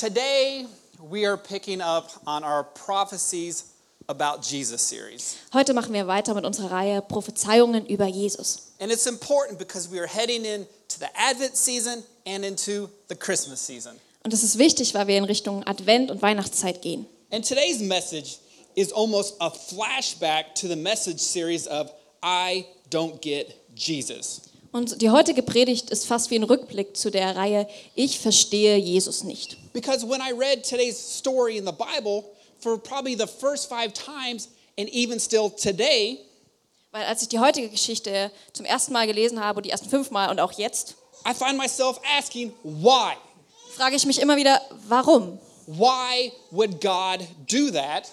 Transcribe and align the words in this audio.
Today, 0.00 0.64
we 0.98 1.26
are 1.26 1.36
picking 1.36 1.82
up 1.82 2.08
on 2.26 2.42
our 2.42 2.64
prophecies 2.64 3.74
about 4.08 4.40
Jesus 4.42 4.80
series. 4.80 5.36
Heute 5.52 5.74
machen 5.74 5.92
wir 5.92 6.06
weiter 6.06 6.32
mit 6.32 6.46
unserer 6.46 6.70
Reihe 6.70 7.02
Prophezeiungen 7.02 7.84
über 7.84 8.06
Jesus. 8.06 8.72
And 8.80 8.90
it's 8.90 9.06
important 9.06 9.58
because 9.58 9.90
we 9.90 9.98
are 10.00 10.06
heading 10.06 10.46
into 10.46 10.98
the 10.98 11.08
Advent 11.14 11.54
season 11.54 12.02
and 12.24 12.46
into 12.46 12.88
the 13.08 13.14
Christmas 13.14 13.60
season. 13.60 14.00
Und 14.24 14.32
es 14.32 14.42
ist 14.42 14.56
wichtig, 14.56 14.94
weil 14.94 15.06
wir 15.06 15.18
in 15.18 15.24
Richtung 15.24 15.64
Advent 15.66 16.10
und 16.10 16.22
Weihnachtszeit 16.22 16.80
gehen. 16.80 17.04
And 17.30 17.46
today's 17.46 17.80
message 17.80 18.38
is 18.74 18.94
almost 18.94 19.36
a 19.38 19.50
flashback 19.50 20.54
to 20.54 20.66
the 20.66 20.76
message 20.76 21.20
series 21.20 21.66
of 21.66 21.92
I 22.22 22.64
Don't 22.88 23.20
Get 23.20 23.54
Jesus. 23.74 24.49
Und 24.72 25.02
die 25.02 25.10
heutige 25.10 25.42
Predigt 25.42 25.90
ist 25.90 26.06
fast 26.06 26.30
wie 26.30 26.36
ein 26.36 26.44
Rückblick 26.44 26.96
zu 26.96 27.10
der 27.10 27.34
Reihe 27.34 27.66
Ich 27.94 28.20
verstehe 28.20 28.76
Jesus 28.76 29.24
nicht. 29.24 29.56
Because 29.72 30.06
when 30.08 30.20
I 30.20 30.32
read 30.32 30.64
today's 30.64 30.96
story 30.96 31.56
in 31.56 31.66
the 31.66 31.72
Bible, 31.72 32.24
for 32.60 32.78
probably 32.78 33.16
the 33.16 33.26
first 33.26 33.68
five 33.68 33.92
times, 33.92 34.48
and 34.78 34.88
even 34.90 35.18
still 35.18 35.50
today, 35.50 36.18
Weil 36.92 37.04
als 37.04 37.22
ich 37.22 37.28
die 37.28 37.38
heutige 37.38 37.68
Geschichte 37.68 38.32
zum 38.52 38.66
ersten 38.66 38.92
Mal 38.92 39.06
gelesen 39.06 39.40
habe, 39.40 39.62
die 39.62 39.70
ersten 39.70 39.88
fünf 39.88 40.10
Mal 40.10 40.28
und 40.30 40.40
auch 40.40 40.52
jetzt, 40.52 40.96
I 41.28 41.32
find 41.34 41.56
myself 41.56 42.00
asking, 42.18 42.52
why? 42.64 43.12
frage 43.76 43.94
ich 43.96 44.06
mich 44.06 44.20
immer 44.20 44.36
wieder, 44.36 44.60
warum? 44.88 45.38
Why 45.66 46.32
would 46.50 46.80
God 46.80 47.26
do 47.48 47.70
that? 47.70 48.10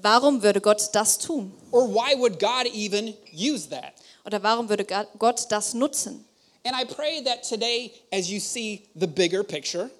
Warum 0.00 0.42
würde 0.42 0.60
Gott 0.60 0.90
das 0.92 1.18
tun? 1.18 1.52
Or 1.72 1.88
why 1.88 2.14
would 2.18 2.38
God 2.38 2.66
even 2.74 3.14
use 3.32 3.68
that? 3.70 3.94
Oder 4.24 4.42
warum 4.42 4.68
würde 4.68 4.84
Gott 5.18 5.46
das 5.50 5.74
nutzen? 5.74 6.24
And 6.64 6.74
I 6.76 6.84
pray 6.84 7.22
that 7.24 7.42
today, 7.48 7.92
as 8.12 8.28
you 8.28 8.40
see 8.40 8.88
the 8.94 9.06
bigger 9.06 9.42
picture, 9.42 9.90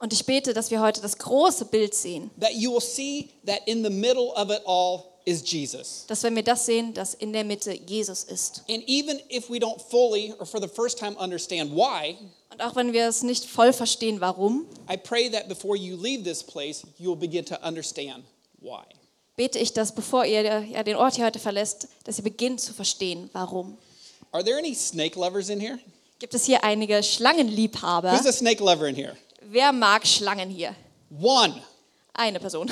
Und 0.00 0.12
ich 0.12 0.24
bete, 0.26 0.54
dass 0.54 0.70
wir 0.70 0.80
heute 0.80 1.00
das 1.00 1.18
große 1.18 1.64
Bild 1.66 1.94
sehen. 1.94 2.30
that 2.40 2.52
you 2.54 2.72
will 2.72 2.80
see 2.80 3.30
that 3.46 3.60
in 3.66 3.82
the 3.82 3.90
middle 3.90 4.32
of 4.36 4.50
it 4.50 4.62
all 4.64 5.04
is 5.24 5.42
Jesus. 5.44 6.04
Dass 6.06 6.22
wenn 6.22 6.34
wir 6.36 6.42
das 6.44 6.66
sehen, 6.66 6.94
dass 6.94 7.14
in 7.14 7.32
der 7.32 7.44
Mitte 7.44 7.72
Jesus 7.72 8.24
ist. 8.24 8.62
And 8.68 8.82
even 8.88 9.20
if 9.30 9.50
we 9.50 9.58
don't 9.58 9.80
fully 9.80 10.34
or 10.38 10.46
for 10.46 10.60
the 10.60 10.68
first 10.68 10.98
time 10.98 11.16
understand 11.18 11.72
why, 11.74 12.16
Und 12.50 12.62
auch 12.62 12.76
wenn 12.76 12.92
wir 12.92 13.08
es 13.08 13.22
nicht 13.22 13.44
voll 13.44 13.72
verstehen, 13.72 14.20
warum, 14.20 14.66
I 14.90 14.96
pray 14.96 15.28
that 15.30 15.48
before 15.48 15.76
you 15.76 15.96
leave 15.96 16.22
this 16.24 16.42
place, 16.42 16.82
you 16.98 17.10
will 17.10 17.16
begin 17.18 17.44
to 17.46 17.56
understand 17.62 18.24
why. 18.60 18.84
Bete 19.38 19.58
ich, 19.58 19.72
dass 19.72 19.94
bevor 19.94 20.26
ihr 20.26 20.42
ja, 20.42 20.82
den 20.82 20.96
Ort 20.96 21.14
hier 21.14 21.24
heute 21.24 21.38
verlässt, 21.38 21.86
dass 22.04 22.18
ihr 22.18 22.24
beginnt 22.24 22.60
zu 22.60 22.74
verstehen, 22.74 23.30
warum. 23.32 23.78
Are 24.32 24.44
there 24.44 24.58
any 24.58 24.74
snake 24.74 25.18
lovers 25.18 25.48
in 25.48 25.60
here? 25.60 25.78
Gibt 26.18 26.34
es 26.34 26.44
hier 26.44 26.64
einige 26.64 27.02
Schlangenliebhaber? 27.02 28.12
Who's 28.12 28.26
a 28.26 28.32
snake 28.32 28.62
lover 28.62 28.88
in 28.88 28.96
here? 28.96 29.16
Wer 29.42 29.72
mag 29.72 30.04
Schlangen 30.06 30.50
hier? 30.50 30.74
One. 31.22 31.62
Eine 32.12 32.40
Person. 32.40 32.68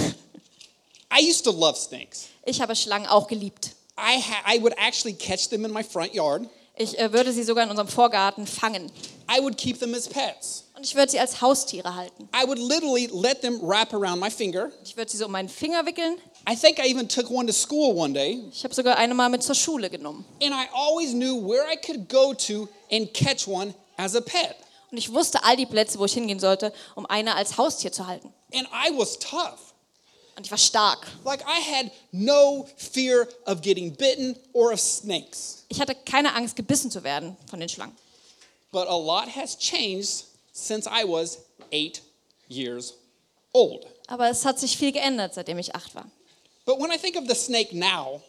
I 1.16 1.20
used 1.20 1.44
to 1.44 1.52
love 1.52 1.78
snakes. 1.78 2.26
Ich 2.44 2.60
habe 2.60 2.74
Schlangen 2.74 3.06
auch 3.06 3.28
geliebt. 3.28 3.70
I, 3.96 4.20
I 4.56 4.60
would 4.60 4.74
actually 4.76 5.14
catch 5.14 5.48
them 5.48 5.64
in 5.64 5.72
my 5.72 5.84
front 5.84 6.12
yard. 6.12 6.48
Ich 6.74 6.98
äh, 6.98 7.12
würde 7.12 7.32
sie 7.32 7.44
sogar 7.44 7.62
in 7.62 7.70
unserem 7.70 7.88
Vorgarten 7.88 8.46
fangen. 8.46 8.90
I 9.30 9.40
would 9.40 9.56
keep 9.56 9.78
them 9.78 9.94
as 9.94 10.08
pets. 10.08 10.64
Und 10.76 10.84
ich 10.84 10.94
würde 10.96 11.12
sie 11.12 11.20
als 11.20 11.40
Haustiere 11.40 11.94
halten. 11.94 12.28
I 12.34 12.46
would 12.46 12.58
literally 12.58 13.08
let 13.12 13.40
them 13.40 13.60
wrap 13.62 13.94
around 13.94 14.20
my 14.20 14.30
finger. 14.30 14.70
Ich 14.84 14.96
würde 14.96 15.10
sie 15.10 15.16
so 15.16 15.26
um 15.26 15.32
meinen 15.32 15.48
Finger 15.48 15.86
wickeln. 15.86 16.18
I 16.48 16.54
think 16.54 16.78
I 16.78 16.86
even 16.88 17.08
took 17.08 17.28
one 17.30 17.46
to 17.48 17.52
school 17.52 17.94
one 17.96 18.12
day, 18.14 18.40
Ich 18.52 18.62
habe 18.64 18.72
sogar 18.74 18.96
eine 18.96 19.14
mal 19.14 19.28
mit 19.28 19.42
zur 19.42 19.54
Schule 19.56 19.90
genommen. 19.90 20.24
and 20.42 20.54
I 20.54 20.68
always 20.72 21.12
knew 21.12 21.34
where 21.36 21.64
I 21.70 21.76
could 21.76 22.08
go 22.08 22.32
to 22.34 22.68
and 22.90 23.12
catch 23.12 23.48
one 23.48 23.74
as 23.96 24.14
a 24.14 24.20
pet. 24.20 24.56
Und 24.92 24.98
ich 24.98 25.12
wusste 25.12 25.42
all 25.42 25.56
die 25.56 25.66
Plätze, 25.66 25.98
wo 25.98 26.04
ich 26.04 26.12
hingehen 26.14 26.38
sollte, 26.38 26.72
um 26.94 27.04
eine 27.06 27.34
als 27.34 27.58
Haustier 27.58 27.90
zu 27.90 28.06
halten. 28.06 28.32
And 28.54 28.68
I 28.68 28.96
was 28.96 29.18
tough. 29.18 29.74
Und 30.36 30.44
ich 30.46 30.50
war 30.52 30.58
stark. 30.58 31.06
Like 31.24 31.40
I 31.42 31.60
had 31.60 31.90
no 32.12 32.66
fear 32.76 33.26
of 33.46 33.60
getting 33.62 33.90
bitten 33.96 34.36
or 34.52 34.72
of 34.72 34.78
snakes. 34.80 35.64
Ich 35.68 35.80
hatte 35.80 35.94
keine 35.96 36.34
Angst, 36.34 36.54
gebissen 36.54 36.90
zu 36.92 37.02
werden 37.02 37.36
von 37.50 37.58
den 37.58 37.68
Schlangen. 37.68 37.96
But 38.70 38.86
a 38.86 38.96
lot 38.96 39.28
has 39.34 39.58
changed 39.58 40.26
since 40.52 40.86
I 40.88 41.02
was 41.04 41.38
eight 41.72 42.02
years 42.48 42.94
old. 43.52 43.86
Aber 44.06 44.28
es 44.30 44.44
hat 44.44 44.60
sich 44.60 44.76
viel 44.76 44.92
geändert, 44.92 45.34
seitdem 45.34 45.58
ich 45.58 45.74
acht 45.74 45.94
war. 45.96 46.06
But 46.66 46.78
when 46.80 46.90
I 46.92 46.98
think 46.98 47.16
of 47.16 47.24
the 47.28 47.34
snake 47.34 47.72
now, 47.72 48.20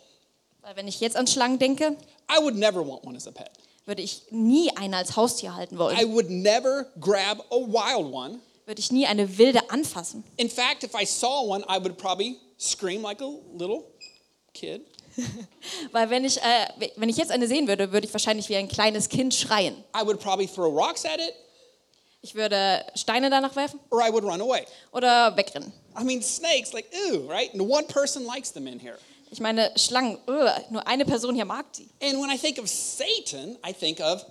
Weil 0.61 0.75
wenn 0.75 0.87
ich 0.87 0.99
jetzt 1.01 1.15
an 1.17 1.27
Schlangen 1.27 1.59
denke, 1.59 1.97
I 2.31 2.39
would 2.41 2.55
never 2.55 2.85
want 2.85 3.03
one 3.05 3.15
as 3.17 3.27
a 3.27 3.31
pet. 3.31 3.49
würde 3.85 4.01
ich 4.01 4.23
nie 4.31 4.69
eine 4.77 4.97
als 4.97 5.15
Haustier 5.15 5.55
halten 5.55 5.75
I 5.75 5.79
wollen. 5.79 6.13
would 6.13 6.29
never 6.29 6.85
grab 6.99 7.39
a 7.51 7.55
wild 7.55 8.13
one. 8.13 8.39
Würde 8.65 8.79
ich 8.79 8.91
nie 8.91 9.07
eine 9.07 9.37
wilde 9.37 9.69
anfassen. 9.69 10.23
In 10.35 10.49
fact, 10.49 10.83
if 10.83 10.91
I 10.93 11.05
saw 11.05 11.41
one, 11.45 11.63
I 11.69 11.77
would 11.81 11.97
probably 11.97 12.37
scream 12.59 13.01
like 13.01 13.21
a 13.21 13.29
little 13.57 13.85
kid. 14.53 14.81
Weil 15.93 16.09
wenn 16.11 16.25
ich, 16.25 16.37
äh, 16.41 16.89
wenn 16.97 17.09
ich 17.09 17.17
jetzt 17.17 17.31
eine 17.31 17.47
sehen 17.47 17.67
würde, 17.67 17.91
würde 17.91 18.05
ich 18.05 18.13
wahrscheinlich 18.13 18.49
wie 18.49 18.55
ein 18.57 18.67
kleines 18.67 19.09
Kind 19.09 19.33
schreien. 19.33 19.73
I 19.95 20.05
would 20.05 20.19
probably 20.19 20.47
throw 20.47 20.71
rocks 20.71 21.05
at 21.05 21.19
it 21.19 21.33
Ich 22.21 22.35
würde 22.35 22.85
Steine 22.93 23.29
danach 23.29 23.55
werfen 23.55 23.79
or 23.89 24.01
I 24.05 24.11
would 24.11 24.23
run 24.25 24.41
away. 24.41 24.65
oder 24.91 25.35
wegrennen. 25.37 25.71
I 25.97 26.03
mean, 26.03 26.21
snakes, 26.21 26.73
like, 26.73 26.87
ew, 26.93 27.27
right? 27.27 27.51
And 27.53 27.61
one 27.61 27.87
person 27.87 28.25
likes 28.25 28.51
them 28.51 28.67
in 28.67 28.79
here. 28.79 28.97
Ich 29.31 29.39
meine, 29.39 29.71
Schlangen, 29.75 30.17
ugh, 30.27 30.49
nur 30.69 30.87
eine 30.87 31.03
Person 31.05 31.35
hier 31.35 31.45
mag 31.45 31.65
die. 31.73 31.89
And 32.01 32.21
when 32.21 32.29
I 32.29 32.37
think 32.37 32.59
of 32.59 32.67
Satan, 32.69 33.57
I 33.67 33.73
think 33.73 33.99
of 33.99 34.23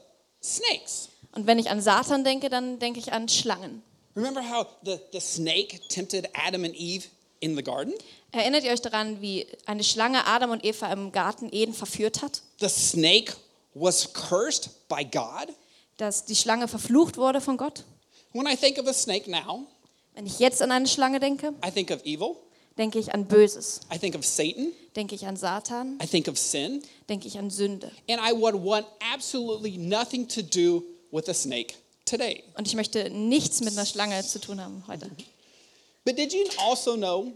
snakes. 0.43 1.09
Und 1.33 1.47
wenn 1.47 1.59
ich 1.59 1.69
an 1.69 1.83
Satan 1.83 2.25
denke, 2.25 2.49
dann 2.49 2.79
denke 2.79 2.99
ich 2.99 3.13
an 3.13 3.29
Schlangen. 3.29 3.83
Remember 4.15 4.41
how 4.41 4.67
the, 4.83 4.99
the 5.13 5.21
snake 5.21 5.81
tempted 5.89 6.29
Adam 6.35 6.65
and 6.65 6.75
Eve 6.75 7.09
in 7.41 7.55
the 7.57 7.63
garden? 7.63 7.93
Erinnert 8.33 8.65
ihr 8.65 8.73
euch 8.73 8.81
daran, 8.81 9.21
wie 9.21 9.47
eine 9.67 9.85
Schlange 9.85 10.27
Adam 10.27 10.51
und 10.51 10.65
Eva 10.65 10.91
im 10.93 11.13
Garten 11.13 11.51
Eden 11.53 11.75
verführt 11.75 12.23
hat? 12.23 12.43
The 12.61 12.69
snake 12.69 13.35
was 13.75 14.13
cursed 14.15 14.89
by 14.89 15.05
God. 15.05 15.55
Dass 15.99 16.25
die 16.25 16.37
Schlange 16.37 16.69
verflucht 16.69 17.19
wurde 17.19 17.41
von 17.43 17.57
Gott? 17.59 17.85
When 18.33 18.47
I 18.47 18.57
think 18.57 18.79
of 18.79 18.87
a 18.87 18.93
snake 18.95 19.31
now, 19.31 19.67
Wenn 20.17 20.27
ich 20.27 20.39
jetzt 20.39 20.63
an 20.63 20.73
eine 20.73 20.87
Schlange 20.89 21.21
denke, 21.21 21.53
I 21.65 21.71
think 21.71 21.91
of 21.91 22.05
evil, 22.05 22.37
denke 22.79 22.99
ich 22.99 23.13
an 23.15 23.27
Böses. 23.27 23.81
I 23.95 23.99
think 23.99 24.17
of 24.17 24.25
Satan, 24.25 24.73
Denke 24.97 25.15
ich 25.15 25.27
an 25.27 25.37
Satan, 25.37 25.99
I 26.03 26.07
think 26.07 26.27
of 26.27 26.39
sin, 26.39 26.83
denke 27.09 27.29
ich 27.29 27.37
an 27.39 27.51
Sünde. 27.51 27.91
and 28.09 28.19
I 28.19 28.33
would 28.33 28.55
want 28.55 28.87
absolutely 29.15 29.77
nothing 29.77 30.27
to 30.29 30.41
do 30.43 30.83
with 31.13 31.29
a 31.29 31.35
snake 31.35 31.75
today. 32.07 32.43
Und 32.57 32.67
ich 32.67 32.75
möchte 32.75 33.11
nichts 33.11 33.61
mit 33.61 33.75
einer 33.75 33.85
Schlange 33.85 34.25
zu 34.27 34.41
tun 34.41 34.59
haben 34.61 34.83
heute. 34.89 35.11
But 36.07 36.17
did 36.17 36.33
you 36.33 36.45
also 36.67 36.97
know 36.97 37.33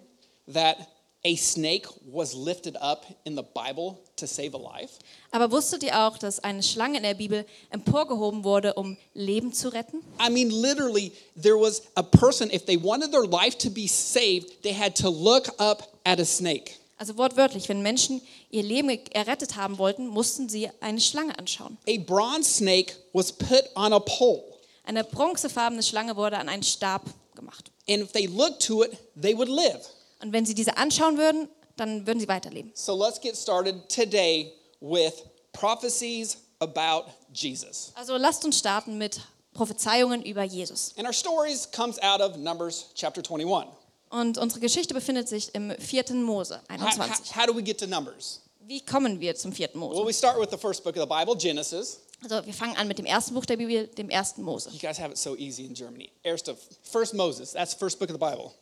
that 0.52 0.78
a 1.24 1.36
snake 1.36 1.86
was 2.10 2.34
lifted 2.34 2.76
up 2.80 3.04
in 3.24 3.36
the 3.36 3.42
Bible 3.42 3.98
to 4.16 4.26
save 4.26 4.54
a 4.54 4.58
life? 4.58 4.98
Aber 5.32 5.50
wusstet 5.52 5.82
ihr 5.82 5.98
auch, 6.06 6.16
dass 6.18 6.40
eine 6.40 6.62
Schlange 6.62 6.96
in 6.98 7.02
der 7.02 7.14
Bibel 7.14 7.44
emporgehoben 7.70 8.42
wurde, 8.44 8.74
um 8.74 8.96
Leben 9.14 9.52
zu 9.52 9.68
retten? 9.72 10.02
I 10.18 10.30
mean, 10.30 10.50
literally, 10.50 11.12
there 11.40 11.56
was 11.58 11.82
a 11.94 12.02
person, 12.02 12.50
if 12.50 12.64
they 12.64 12.76
wanted 12.82 13.12
their 13.12 13.26
life 13.26 13.56
to 13.58 13.70
be 13.70 13.86
saved, 13.86 14.62
they 14.62 14.72
had 14.74 14.94
to 14.96 15.08
look 15.10 15.48
up 15.58 15.88
at 16.04 16.18
a 16.20 16.24
snake. 16.24 16.76
Also 16.98 17.16
wortwörtlich, 17.16 17.68
wenn 17.70 17.80
Menschen 17.82 18.20
ihr 18.50 18.62
Leben 18.62 18.90
errettet 19.12 19.56
haben 19.56 19.78
wollten, 19.78 20.06
mussten 20.06 20.48
sie 20.50 20.68
eine 20.80 21.00
Schlange 21.00 21.38
anschauen. 21.38 21.78
A 21.88 21.96
bronze 21.98 22.50
snake 22.50 22.94
was 23.12 23.32
put 23.32 23.64
on 23.74 23.92
a 23.92 24.00
pole, 24.00 24.42
Eine 24.84 25.04
bronzefarbene 25.04 25.82
Schlange 25.82 26.16
wurde 26.16 26.36
an 26.38 26.48
einen 26.48 26.62
Stab 26.62 27.02
gemacht. 27.34 27.70
and 27.88 28.02
if 28.02 28.12
they 28.12 28.26
looked 28.26 28.60
to 28.66 28.82
it, 28.82 28.96
they 29.20 29.34
would 29.34 29.48
live. 29.48 29.80
Und 30.22 30.32
wenn 30.32 30.44
sie 30.46 30.54
diese 30.54 30.76
anschauen 30.76 31.16
würden, 31.18 31.48
dann 31.76 32.06
würden 32.06 32.20
sie 32.20 32.28
weiterleben. 32.28 32.70
So 32.74 32.94
let's 32.94 33.20
get 33.20 33.36
started 33.36 33.88
today 33.88 34.52
with 34.80 35.12
prophecies 35.52 36.36
about 36.60 37.06
Jesus. 37.32 37.92
Also 37.94 38.16
lasst 38.16 38.44
uns 38.44 38.58
starten 38.58 38.98
mit 38.98 39.20
Prophezeiungen 39.54 40.22
über 40.22 40.44
Jesus. 40.44 40.92
And 40.96 41.06
our 41.06 41.12
stories 41.12 41.68
comes 41.70 41.98
out 42.02 42.20
of 42.20 42.36
Numbers 42.36 42.86
chapter 42.94 43.22
21. 43.22 43.68
Und 44.10 44.38
unsere 44.38 44.60
Geschichte 44.60 44.92
befindet 44.92 45.28
sich 45.28 45.54
im 45.54 45.70
4. 45.78 46.14
Mose 46.14 46.60
How, 46.70 46.78
how- 46.80 46.98
21. 47.00 47.36
how 47.36 47.46
do 47.46 47.54
we 47.54 47.62
get 47.62 47.78
to 47.78 47.86
Numbers? 47.86 48.40
Wie 48.60 48.80
kommen 48.84 49.18
wir 49.20 49.34
zum 49.34 49.52
4. 49.52 49.70
Well, 49.74 49.80
Mose? 49.88 50.04
we 50.06 50.12
start 50.12 50.38
with 50.38 50.50
the 50.50 50.58
first 50.58 50.84
book 50.84 50.96
of 50.96 51.02
the 51.02 51.06
Bible, 51.08 51.34
Genesis. 51.36 52.00
Also 52.22 52.44
wir 52.44 52.52
fangen 52.52 52.76
an 52.76 52.86
mit 52.86 52.98
dem 52.98 53.06
ersten 53.06 53.34
Buch 53.34 53.46
der 53.46 53.56
Bibel, 53.56 53.86
dem 53.86 54.10
1. 54.10 54.36
Mose. 54.38 54.68
You 54.70 54.78
guys 54.78 54.98
have 54.98 55.10
it 55.10 55.16
so 55.18 55.34
easy 55.36 55.64
in 55.64 55.74
Germany. 55.74 56.10
Erste, 56.22 56.54
first 56.82 57.14
Moses, 57.14 57.52
that's 57.52 57.72
the 57.72 57.78
first 57.78 57.98
book 57.98 58.10
of 58.10 58.14
the 58.14 58.18
Bible. 58.18 58.52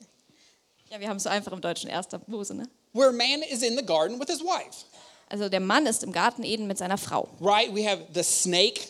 Ja, 0.90 1.00
wir 1.00 1.08
haben 1.08 1.18
es 1.18 1.24
so 1.24 1.28
einfach 1.28 1.52
im 1.52 1.60
Deutschen 1.60 1.90
1. 1.90 2.08
Mose, 2.26 2.54
ne? 2.54 2.68
Where 2.92 3.12
man 3.12 3.42
is 3.42 3.62
in 3.62 3.76
the 3.76 3.84
garden 3.84 4.18
with 4.18 4.28
his 4.28 4.40
wife. 4.40 4.86
Also 5.28 5.48
der 5.48 5.60
Mann 5.60 5.86
ist 5.86 6.02
im 6.02 6.12
Garten 6.12 6.42
Eden 6.42 6.66
mit 6.66 6.78
seiner 6.78 6.96
Frau. 6.96 7.28
Right? 7.40 7.74
We 7.74 7.86
have 7.86 8.06
the 8.14 8.22
snake 8.22 8.80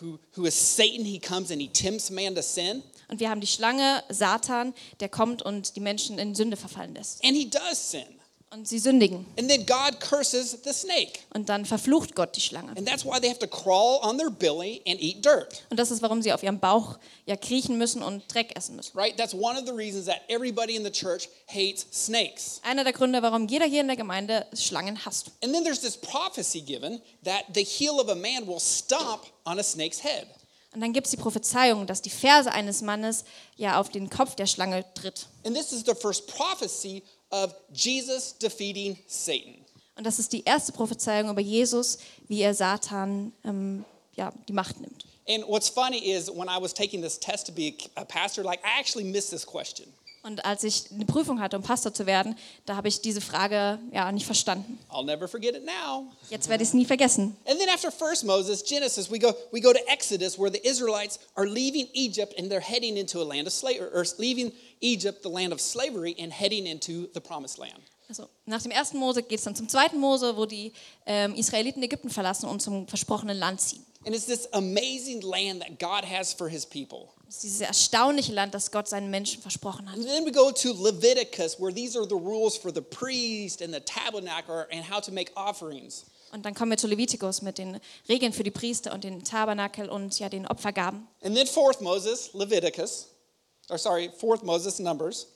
who, 0.00 0.18
who 0.36 0.44
is 0.44 0.54
Satan. 0.54 1.04
He 1.04 1.18
comes 1.18 1.50
and 1.50 1.60
he 1.60 1.68
tempts 1.68 2.10
man 2.10 2.34
to 2.34 2.42
sin. 2.42 2.82
Und 3.08 3.20
wir 3.20 3.30
haben 3.30 3.40
die 3.40 3.46
Schlange, 3.46 4.02
Satan, 4.10 4.74
der 5.00 5.08
kommt 5.08 5.40
und 5.40 5.76
die 5.76 5.80
Menschen 5.80 6.18
in 6.18 6.34
Sünde 6.34 6.58
verfallen 6.58 6.94
lässt. 6.94 7.24
And 7.24 7.34
he 7.34 7.48
does 7.48 7.90
sin. 7.90 8.04
Und 8.50 8.66
sie 8.66 8.78
sündigen. 8.78 9.26
And 9.38 9.48
then 9.50 9.66
God 9.66 10.00
curses 10.00 10.56
the 10.64 10.72
snake. 10.72 11.20
Und 11.34 11.50
dann 11.50 11.66
verflucht 11.66 12.14
Gott 12.14 12.34
die 12.34 12.40
Schlange. 12.40 12.70
And 12.70 12.88
that's 12.88 13.04
why 13.04 13.20
they 13.20 13.28
have 13.28 13.38
to 13.40 13.46
crawl 13.46 14.00
on 14.02 14.16
their 14.16 14.30
belly 14.30 14.80
and 14.86 14.98
eat 15.00 15.22
dirt. 15.22 15.64
Und 15.68 15.78
das 15.78 15.90
ist, 15.90 16.00
warum 16.00 16.22
sie 16.22 16.32
auf 16.32 16.42
ihrem 16.42 16.58
Bauch 16.58 16.98
ja 17.26 17.36
kriechen 17.36 17.76
müssen 17.76 18.02
und 18.02 18.22
Dreck 18.32 18.56
essen 18.56 18.76
müssen. 18.76 18.96
Right? 18.96 19.16
That's 19.18 19.34
one 19.34 19.58
of 19.58 19.66
the 19.66 19.74
reasons 19.74 20.06
that 20.06 20.22
everybody 20.28 20.76
in 20.76 20.84
the 20.84 20.90
church 20.90 21.28
hates 21.46 21.86
snakes. 21.92 22.60
Einer 22.62 22.84
der 22.84 22.94
Gründe, 22.94 23.20
warum 23.20 23.46
jeder 23.48 23.66
hier 23.66 23.82
in 23.82 23.88
der 23.88 23.96
Gemeinde 23.96 24.46
Schlangen 24.54 25.04
hasst. 25.04 25.30
And 25.44 25.52
then 25.52 25.62
there's 25.62 25.80
this 25.80 25.98
prophecy 25.98 26.62
given 26.62 27.02
that 27.24 27.44
the 27.54 27.62
heel 27.62 28.00
of 28.00 28.08
a 28.08 28.14
man 28.14 28.46
will 28.46 28.60
stomp 28.60 29.26
on 29.44 29.58
a 29.58 29.62
snake's 29.62 30.02
head. 30.02 30.26
Und 30.74 30.82
dann 30.82 30.92
gibt 30.92 31.06
es 31.06 31.10
die 31.10 31.16
Prophezeiung, 31.16 31.86
dass 31.86 32.02
die 32.02 32.10
Ferse 32.10 32.52
eines 32.52 32.82
Mannes 32.82 33.24
ja 33.56 33.80
auf 33.80 33.88
den 33.88 34.10
Kopf 34.10 34.34
der 34.34 34.46
Schlange 34.46 34.84
tritt. 34.94 35.26
And 35.44 35.56
this 35.56 35.72
is 35.72 35.84
the 35.86 35.94
first 35.94 36.26
prophecy 36.26 37.02
of 37.30 37.54
Jesus 37.72 38.36
defeating 38.36 38.98
Satan. 39.06 39.56
Und 39.96 40.04
das 40.04 40.18
ist 40.18 40.32
die 40.32 40.44
erste 40.44 40.72
Prophezeiung 40.72 41.28
über 41.30 41.40
Jesus, 41.40 41.98
wie 42.28 42.40
er 42.42 42.54
Satan 42.54 43.32
ähm, 43.44 43.84
ja, 44.14 44.32
die 44.48 44.52
Macht 44.52 44.80
nimmt. 44.80 45.04
And 45.28 45.46
what's 45.46 45.68
funny 45.68 45.98
is 45.98 46.30
when 46.30 46.48
I 46.48 46.58
was 46.58 46.72
taking 46.72 47.02
this 47.02 47.18
test 47.18 47.46
to 47.46 47.52
be 47.52 47.76
a 47.96 48.04
pastor, 48.04 48.42
like 48.42 48.60
I 48.64 48.78
actually 48.78 49.04
missed 49.04 49.30
this 49.30 49.44
question. 49.44 49.92
Und 50.22 50.44
als 50.44 50.64
ich 50.64 50.90
eine 50.92 51.04
Prüfung 51.04 51.40
hatte, 51.40 51.56
um 51.56 51.62
Pastor 51.62 51.94
zu 51.94 52.04
werden, 52.04 52.36
da 52.66 52.76
habe 52.76 52.88
ich 52.88 53.00
diese 53.00 53.20
Frage 53.20 53.78
ja 53.92 54.10
nicht 54.10 54.26
verstanden. 54.26 54.78
I'll 54.90 55.04
never 55.04 55.28
forget 55.28 55.54
it 55.54 55.64
now. 55.64 56.06
Jetzt 56.28 56.48
werde 56.48 56.62
ich 56.62 56.70
es 56.70 56.74
nie 56.74 56.84
vergessen. 56.84 57.36
And 57.46 57.58
then 57.58 57.68
after 57.68 57.90
first 57.90 58.24
Moses, 58.24 58.64
Genesis, 58.64 59.10
we 59.10 59.18
go 59.18 59.32
we 59.52 59.60
go 59.60 59.72
to 59.72 59.78
Exodus 59.88 60.38
where 60.38 60.50
the 60.50 60.60
Israelites 60.68 61.18
are 61.34 61.46
leaving 61.46 61.88
Egypt 61.92 62.34
and 62.38 62.50
they're 62.50 62.60
heading 62.60 62.96
into 62.96 63.20
a 63.20 63.24
land 63.24 63.46
of 63.46 63.52
slavery 63.52 63.88
or 63.92 64.04
leaving 64.18 64.52
Egypt, 64.80 65.22
the 65.22 65.30
land 65.30 65.52
of 65.52 65.60
slavery 65.60 66.14
and 66.18 66.32
heading 66.32 66.66
into 66.66 67.08
the 67.14 67.20
promised 67.20 67.58
land. 67.58 67.80
Also 68.08 68.28
nach 68.46 68.62
dem 68.62 68.70
ersten 68.70 68.98
Mose 68.98 69.22
geht 69.22 69.38
es 69.38 69.44
dann 69.44 69.54
zum 69.54 69.68
zweiten 69.68 69.98
Mose, 69.98 70.36
wo 70.36 70.46
die 70.46 70.72
ähm, 71.06 71.34
Israeliten 71.34 71.82
Ägypten 71.82 72.10
verlassen 72.10 72.48
und 72.48 72.60
zum 72.60 72.88
versprochenen 72.88 73.38
Land 73.38 73.60
ziehen. 73.60 73.84
And 74.06 74.14
it's 74.14 74.26
this 74.26 74.48
amazing 74.52 75.20
land 75.20 75.60
that 75.60 75.78
God 75.78 76.04
has 76.04 76.32
for 76.32 76.48
his 76.48 76.64
people. 76.64 77.10
Dieses 77.28 77.60
erstaunliche 77.60 78.32
Land, 78.32 78.54
das 78.54 78.70
Gott 78.70 78.88
seinen 78.88 79.10
Menschen 79.10 79.42
versprochen 79.42 79.90
hat. 79.90 79.98
And 79.98 80.06
then 80.06 80.24
we 80.24 80.32
go 80.32 80.50
to 80.50 80.72
Leviticus 80.72 81.60
where 81.60 81.72
these 81.72 81.98
are 81.98 82.06
the 82.08 82.14
rules 82.14 82.56
for 82.56 82.72
the 82.72 82.80
priest 82.80 83.60
and 83.60 83.74
the 83.74 83.80
tabernacle 83.80 84.66
and 84.72 84.82
how 84.90 85.00
to 85.00 85.12
make 85.12 85.30
offerings. 85.36 86.06
Und 86.32 86.44
dann 86.44 86.54
kommen 86.54 86.70
wir 86.70 86.78
zu 86.78 86.86
Levitikus 86.86 87.42
mit 87.42 87.58
den 87.58 87.80
Regeln 88.08 88.32
für 88.32 88.42
die 88.42 88.50
Priester 88.50 88.92
und 88.92 89.04
den 89.04 89.24
Tabernakel 89.24 89.88
und 89.88 90.18
ja 90.18 90.28
den 90.28 90.46
Opfergaben. 90.46 91.06
And 91.22 91.36
then 91.36 91.46
fourth 91.46 91.80
Moses, 91.80 92.30
Leviticus, 92.32 93.08
or 93.68 93.78
sorry, 93.78 94.10
fourth 94.18 94.42
Moses, 94.42 94.78
Numbers. 94.78 95.26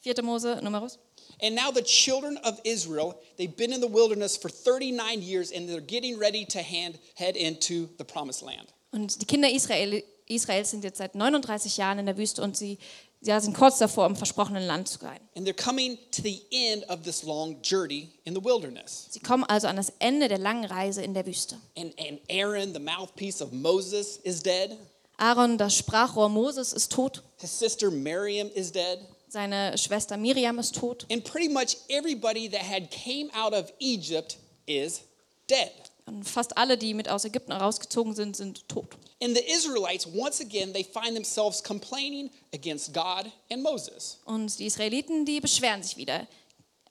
Vierte 0.00 0.22
Mose, 0.22 0.60
Numerus. 0.62 0.98
And 1.42 1.54
now 1.54 1.70
the 1.72 1.82
children 1.82 2.38
of 2.38 2.60
Israel, 2.64 3.20
they've 3.38 3.56
been 3.56 3.72
in 3.72 3.80
the 3.80 3.88
wilderness 3.88 4.36
for 4.36 4.48
39 4.48 5.22
years 5.22 5.52
and 5.52 5.68
they're 5.68 5.80
getting 5.80 6.18
ready 6.18 6.44
to 6.46 6.62
hand, 6.62 6.98
head 7.16 7.36
into 7.36 7.88
the 7.98 8.04
promised 8.04 8.42
land. 8.42 8.72
Und 8.92 9.20
die 9.20 9.26
Kinder 9.26 9.48
Israel, 9.50 10.02
Israels 10.30 10.70
sind 10.70 10.84
jetzt 10.84 10.98
seit 10.98 11.14
39 11.14 11.76
Jahren 11.76 11.98
in 11.98 12.06
der 12.06 12.16
Wüste 12.16 12.42
und 12.42 12.56
sie 12.56 12.78
ja, 13.22 13.38
sind 13.40 13.54
kurz 13.54 13.78
davor, 13.78 14.06
im 14.06 14.16
versprochenen 14.16 14.66
Land 14.66 14.88
zu 14.88 14.98
gehen. 14.98 15.20
And 15.36 15.46
they're 15.46 15.52
coming 15.52 15.98
to 16.12 16.22
the 16.22 16.42
end 16.50 16.88
of 16.88 17.02
this 17.02 17.22
long 17.22 17.60
journey 17.62 18.08
in 18.24 18.34
the 18.34 18.42
wilderness. 18.42 19.08
Sie 19.10 19.20
kommen 19.20 19.44
also 19.44 19.68
an 19.68 19.76
das 19.76 19.92
Ende 19.98 20.28
der 20.28 20.38
langen 20.38 20.64
Reise 20.64 21.02
in 21.02 21.12
der 21.12 21.26
Wüste. 21.26 21.56
And, 21.76 21.92
and 22.00 22.18
Aaron, 22.30 22.72
the 22.72 22.80
mouthpiece 22.80 23.42
of 23.42 23.52
Moses, 23.52 24.18
is 24.22 24.42
dead. 24.42 24.76
Aaron, 25.18 25.58
das 25.58 25.76
Sprachrohr 25.76 26.30
Moses, 26.30 26.72
ist 26.72 26.92
tot. 26.92 27.22
His 27.38 27.50
sister 27.50 27.90
Miriam 27.90 28.48
is 28.54 28.72
dead. 28.72 29.00
Seine 29.28 29.76
Schwester 29.76 30.16
Miriam 30.16 30.58
ist 30.58 30.74
tot. 30.74 31.06
And 31.10 31.22
pretty 31.22 31.52
much 31.52 31.76
everybody 31.90 32.48
that 32.48 32.62
had 32.62 32.90
came 32.90 33.30
out 33.34 33.52
of 33.52 33.70
Egypt 33.78 34.38
is 34.66 35.02
dead. 35.46 35.89
Und 36.10 36.24
fast 36.24 36.56
alle, 36.58 36.76
die 36.76 36.92
mit 36.92 37.08
aus 37.08 37.24
Ägypten 37.24 37.52
rausgezogen 37.52 38.16
sind, 38.16 38.36
sind 38.36 38.68
tot. 38.68 38.96
And 39.22 39.36
the 39.36 39.44
Israelites, 39.44 40.08
once 40.12 40.40
again, 40.40 40.72
they 40.72 40.82
find 40.82 41.14
themselves 41.14 41.62
complaining 41.62 42.30
against 42.52 42.92
God 42.92 43.30
and 43.48 43.62
Moses. 43.62 44.18
Und 44.24 44.58
die 44.58 44.66
Israeliten, 44.66 45.24
die 45.24 45.40
beschweren 45.40 45.84
sich 45.84 45.96
wieder 45.96 46.26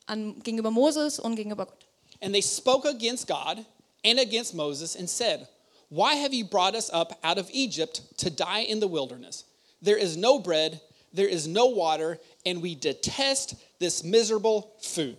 an, 0.06 0.42
gegenüber 0.42 0.72
Moses 0.72 1.20
und 1.20 1.36
gegenüber 1.36 1.66
Gott. 1.66 1.86
And 2.22 2.32
they 2.34 2.42
spoke 2.42 2.88
against 2.88 3.28
God 3.28 3.66
and 4.06 4.20
against 4.20 4.54
Moses 4.54 4.96
and 4.96 5.10
said, 5.10 5.50
Why 5.90 6.16
have 6.16 6.34
you 6.34 6.46
brought 6.46 6.74
us 6.74 6.90
up 6.90 7.18
out 7.22 7.38
of 7.38 7.50
Egypt 7.52 8.02
to 8.20 8.30
die 8.30 8.62
in 8.62 8.80
the 8.80 8.88
wilderness? 8.88 9.44
There 9.82 9.98
is 9.98 10.16
no 10.16 10.40
bread, 10.40 10.80
there 11.14 11.28
is 11.28 11.46
no 11.46 11.66
water, 11.66 12.20
and 12.46 12.62
we 12.62 12.74
detest 12.74 13.56
this 13.80 14.02
miserable 14.02 14.72
food. 14.82 15.18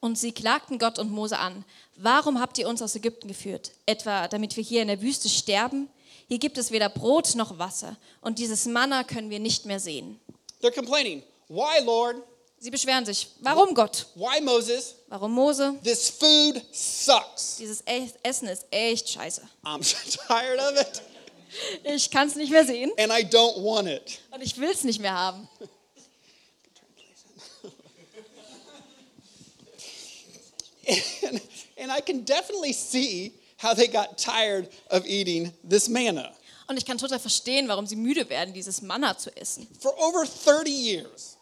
Und 0.00 0.18
sie 0.18 0.32
klagten 0.32 0.78
Gott 0.78 0.98
und 0.98 1.10
Mose 1.10 1.38
an. 1.38 1.64
Warum 2.00 2.40
habt 2.40 2.58
ihr 2.58 2.68
uns 2.68 2.80
aus 2.80 2.94
Ägypten 2.94 3.26
geführt? 3.28 3.72
Etwa 3.84 4.28
damit 4.28 4.56
wir 4.56 4.62
hier 4.62 4.82
in 4.82 4.88
der 4.88 5.02
Wüste 5.02 5.28
sterben? 5.28 5.88
Hier 6.28 6.38
gibt 6.38 6.56
es 6.58 6.70
weder 6.70 6.88
Brot 6.88 7.34
noch 7.34 7.58
Wasser. 7.58 7.96
Und 8.20 8.38
dieses 8.38 8.66
Manna 8.66 9.02
können 9.02 9.30
wir 9.30 9.40
nicht 9.40 9.64
mehr 9.66 9.80
sehen. 9.80 10.20
They're 10.62 10.72
complaining, 10.74 11.22
Why, 11.48 11.82
Lord? 11.84 12.16
Sie 12.60 12.70
beschweren 12.70 13.04
sich. 13.04 13.28
Warum 13.40 13.74
Gott? 13.74 14.06
Why, 14.14 14.40
Moses? 14.40 14.94
Warum 15.08 15.32
Mose? 15.32 15.74
This 15.82 16.08
food 16.10 16.62
sucks. 16.72 17.56
Dieses 17.58 17.80
E- 17.86 18.10
Essen 18.22 18.48
ist 18.48 18.66
echt 18.70 19.08
scheiße. 19.08 19.42
I'm 19.64 19.80
tired 20.28 20.60
of 20.60 20.80
it, 20.80 21.02
Ich 21.84 22.10
kann 22.10 22.28
es 22.28 22.34
nicht 22.36 22.50
mehr 22.52 22.64
sehen 22.66 22.90
and 22.98 23.12
I 23.12 23.24
don't 23.24 23.62
want 23.64 23.88
it. 23.88 24.20
und 24.30 24.40
ich 24.42 24.56
will 24.58 24.70
es 24.70 24.84
nicht 24.84 25.00
mehr 25.00 25.14
haben. 25.14 25.48
And, 31.26 31.40
and 31.78 31.90
I 31.90 32.00
can 32.00 32.24
definitely 32.24 32.72
see 32.72 33.32
how 33.62 33.74
they 33.74 33.88
got 33.88 34.18
tired 34.18 34.68
of 34.90 35.04
eating 35.06 35.52
this 35.68 35.88
manna. 35.88 36.32
Und 36.68 36.76
ich 36.76 36.84
kann 36.84 36.98
total 36.98 37.18
verstehen, 37.18 37.66
warum 37.68 37.86
sie 37.86 37.96
müde 37.96 38.28
werden, 38.28 38.52
dieses 38.52 38.82
Manna 38.82 39.16
zu 39.16 39.34
essen. 39.36 39.66
For 39.80 39.92
over 39.98 40.24
30 40.26 40.68
years, 40.70 41.36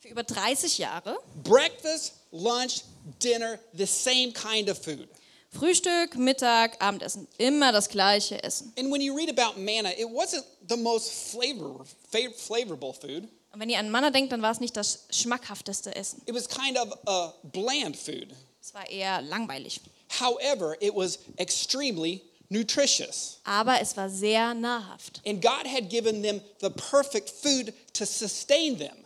Für 0.00 0.08
über 0.08 0.22
30 0.22 0.78
Jahre. 0.78 1.18
breakfast, 1.42 2.12
lunch, 2.30 2.82
dinner, 3.22 3.58
the 3.72 3.86
same 3.86 4.32
kind 4.32 4.70
of 4.70 4.78
food. 4.78 5.08
Frühstück, 5.50 6.14
Mittag, 6.16 6.80
Abendessen. 6.80 7.26
Immer 7.38 7.72
das 7.72 7.88
gleiche 7.88 8.42
Essen. 8.44 8.72
And 8.78 8.92
when 8.92 9.00
you 9.00 9.16
read 9.16 9.30
about 9.30 9.58
manna, 9.58 9.90
it 9.98 10.06
wasn't 10.06 10.44
the 10.68 10.76
most 10.76 11.10
flavor, 11.32 11.84
flavorable 12.10 12.92
food. 12.92 13.28
Und 13.50 13.60
wenn 13.60 13.70
ihr 13.70 13.78
an 13.78 13.90
Manna 13.90 14.10
denkt, 14.10 14.30
dann 14.30 14.42
war 14.42 14.52
es 14.52 14.60
nicht 14.60 14.76
das 14.76 15.06
schmackhafteste 15.10 15.96
Essen. 15.96 16.20
It 16.26 16.34
was 16.34 16.46
kind 16.48 16.78
of 16.78 16.92
a 17.06 17.32
bland 17.44 17.96
food. 17.96 18.28
Es 18.60 18.74
war 18.74 18.88
eher 18.88 19.22
langweilig. 19.22 19.80
However, 20.20 20.76
it 20.80 20.94
was 20.94 21.18
extremely 21.36 22.22
nutritious. 22.48 23.40
Aber 23.44 23.80
es 23.80 23.96
war 23.96 24.08
sehr 24.10 24.54
nahrhaft. 24.54 25.20
And 25.26 25.40
God 25.42 25.66
had 25.66 25.88
given 25.90 26.22
them 26.22 26.40
the 26.60 26.70
perfect 26.70 27.30
food 27.30 27.72
to 27.94 28.04
sustain 28.04 28.78
them. 28.78 28.96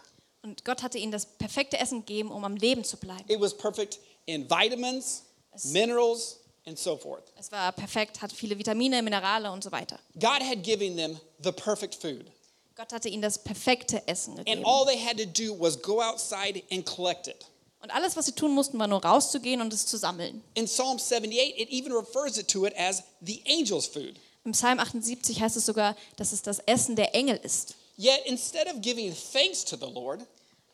Und 0.42 0.64
Gott 0.64 0.82
hatte 0.82 0.98
ihnen 0.98 1.12
das 1.12 1.26
perfekte 1.26 1.78
Essen 1.78 2.04
gegeben, 2.04 2.30
um 2.32 2.44
am 2.44 2.56
Leben 2.56 2.82
zu 2.84 2.96
bleiben. 2.96 3.24
It 3.28 3.40
was 3.40 3.56
perfect 3.56 3.98
in 4.26 4.48
vitamins, 4.50 5.22
minerals, 5.70 6.38
and 6.66 6.78
so 6.78 6.96
forth. 6.96 7.24
Es 7.38 7.52
war 7.52 7.70
perfekt, 7.72 8.20
hatte 8.22 8.34
viele 8.34 8.58
Vitamine, 8.58 9.02
Minerale 9.02 9.50
und 9.52 9.62
so 9.62 9.70
weiter. 9.70 9.98
God 10.14 10.42
had 10.42 10.62
given 10.64 10.96
them 10.96 11.18
the 11.42 11.52
perfect 11.52 11.94
food. 11.94 12.26
Gott 12.74 12.92
hatte 12.92 13.08
ihnen 13.08 13.22
das 13.22 13.38
perfekte 13.38 14.06
Essen 14.08 14.36
And 14.38 14.46
gegeben. 14.46 14.64
all 14.64 14.84
they 14.86 14.98
had 14.98 15.16
to 15.18 15.26
do 15.26 15.54
was 15.58 15.80
go 15.80 16.00
outside 16.00 16.62
and 16.72 16.84
collect 16.86 17.28
it. 17.28 17.46
Und 17.82 17.90
alles, 17.90 18.16
was 18.16 18.26
sie 18.26 18.32
tun 18.32 18.52
mussten, 18.52 18.78
war 18.78 18.86
nur 18.86 19.04
rauszugehen 19.04 19.60
und 19.60 19.72
es 19.72 19.86
zu 19.86 19.96
sammeln. 19.96 20.42
In 20.54 20.66
Psalm 20.66 20.98
78, 20.98 21.58
it 21.58 21.68
even 21.70 21.92
refers 21.92 22.38
it 22.38 22.48
to 22.48 22.64
it 22.64 22.74
as 22.78 23.02
the 23.20 23.42
angel's 23.48 23.86
food. 23.86 24.14
Im 24.44 24.52
Psalm 24.52 24.78
78 24.78 25.40
heißt 25.40 25.56
es 25.56 25.66
sogar, 25.66 25.96
dass 26.16 26.32
es 26.32 26.42
das 26.42 26.60
Essen 26.60 26.94
der 26.96 27.14
Engel 27.14 27.38
ist. 27.42 27.74
Yet 27.98 28.20
instead 28.26 28.66
of 28.66 28.80
giving 28.80 29.14
thanks 29.32 29.64
to 29.64 29.76
the 29.76 29.92
Lord, 29.92 30.20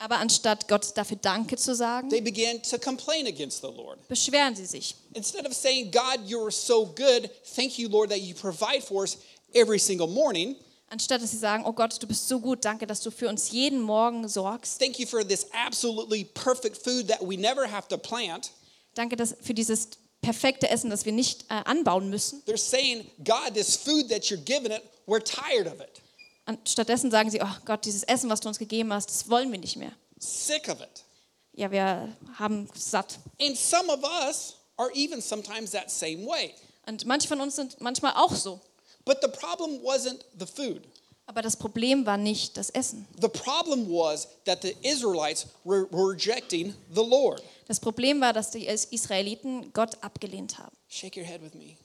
Aber 0.01 0.19
anstatt 0.19 0.69
Gott 0.69 0.97
dafür 0.97 1.17
Danke 1.21 1.57
zu 1.57 1.75
sagen, 1.75 2.09
they 2.09 2.21
began 2.21 2.63
to 2.63 2.79
complain 2.79 3.27
against 3.27 3.63
the 3.63 3.69
Lord. 3.69 3.99
beschweren 4.09 4.55
sie 4.55 4.67
sich. 4.67 4.95
Instead 5.15 5.47
of 5.47 5.53
saying, 5.55 5.91
God, 5.91 6.21
you 6.27 6.41
are 6.41 6.53
so 6.53 6.87
good, 6.87 7.29
thank 7.57 7.79
you, 7.79 7.89
Lord, 7.89 8.11
that 8.11 8.21
you 8.21 8.35
provide 8.35 8.83
for 8.83 9.03
us 9.03 9.19
every 9.55 9.79
single 9.79 10.07
morning, 10.07 10.55
Anstatt 10.91 11.21
dass 11.23 11.31
sie 11.33 11.37
sagen, 11.39 11.65
oh 11.67 11.73
Gott, 11.73 12.03
du 12.03 12.07
bist 12.07 12.29
so 12.29 12.41
gut, 12.41 12.65
danke, 12.65 12.87
dass 12.87 13.01
du 13.01 13.11
für 13.11 13.29
uns 13.29 13.51
jeden 13.51 13.81
Morgen 13.81 14.27
sorgst. 14.29 14.79
thank 14.81 14.99
you 14.99 15.07
for 15.07 15.27
this 15.27 15.47
absolutely 15.53 16.25
perfect 16.25 16.77
food 16.83 17.09
that 17.09 17.21
we 17.21 17.37
never 17.37 17.71
have 17.71 17.89
to 17.89 17.99
plant, 17.99 18.51
Danke 18.95 19.17
dass, 19.17 19.37
für 19.41 19.53
dieses 19.55 19.91
perfekte 20.23 20.69
Essen, 20.71 20.91
das 20.91 21.05
wir 21.05 21.13
nicht 21.13 21.43
äh, 21.51 21.55
anbauen 21.65 22.09
müssen. 22.11 22.43
they're 22.47 22.57
saying, 22.57 23.07
God, 23.25 23.55
this 23.55 23.77
food 23.77 24.09
that 24.09 24.25
you're 24.25 24.43
giving 24.43 24.73
it, 24.73 24.83
we're 25.07 25.23
tired 25.23 25.67
of 25.67 25.81
it, 25.81 26.01
Und 26.47 26.67
stattdessen 26.69 27.11
sagen 27.11 27.31
sie, 27.31 27.41
oh 27.43 27.57
Gott, 27.67 27.85
dieses 27.85 28.03
Essen, 28.05 28.31
was 28.31 28.41
du 28.41 28.49
uns 28.49 28.59
gegeben 28.59 28.93
hast, 28.93 29.11
das 29.11 29.29
wollen 29.29 29.53
wir 29.53 29.59
nicht 29.59 29.77
mehr. 29.77 29.93
sick 30.19 30.69
of 30.69 30.81
it. 30.81 31.05
Ja, 31.53 31.71
wir 31.71 32.09
haben 32.39 32.69
satt. 32.75 33.19
And 33.41 33.57
some 33.59 33.93
of 33.93 34.01
us 34.27 34.55
are 34.79 34.91
even 34.95 35.21
sometimes 35.21 35.73
that 35.73 35.91
same 35.91 36.25
way. 36.27 36.55
Und 36.87 37.05
manche 37.05 37.29
von 37.29 37.41
uns 37.43 37.57
sind 37.57 37.79
manchmal 37.81 38.15
auch 38.15 38.33
so. 38.35 38.61
But 39.09 39.23
the 39.23 39.29
problem 39.29 39.83
wasn't 39.83 40.23
the 40.39 40.45
food. 40.45 40.83
Aber 41.25 41.41
das 41.41 41.57
Problem 41.57 42.05
war 42.05 42.19
nicht 42.19 42.59
das 42.59 42.69
Essen. 42.69 43.09
The 43.19 43.29
problem 43.29 43.89
was 43.89 44.29
that 44.45 44.61
the 44.61 44.77
Israelites 44.83 45.47
were, 45.65 45.89
rejecting 45.91 46.75
the 46.95 47.03
Lord. 47.03 47.43
Das 47.69 47.81
Problem 47.81 48.21
war, 48.21 48.35
dass 48.35 48.51
die 48.51 48.67
Israeliten 48.67 49.73
Gott 49.73 50.03
abgelehnt 50.03 50.59
haben. 50.59 50.77
Shake 50.89 51.17
your 51.17 51.25
head 51.25 51.41
with 51.43 51.55
me. 51.55 51.79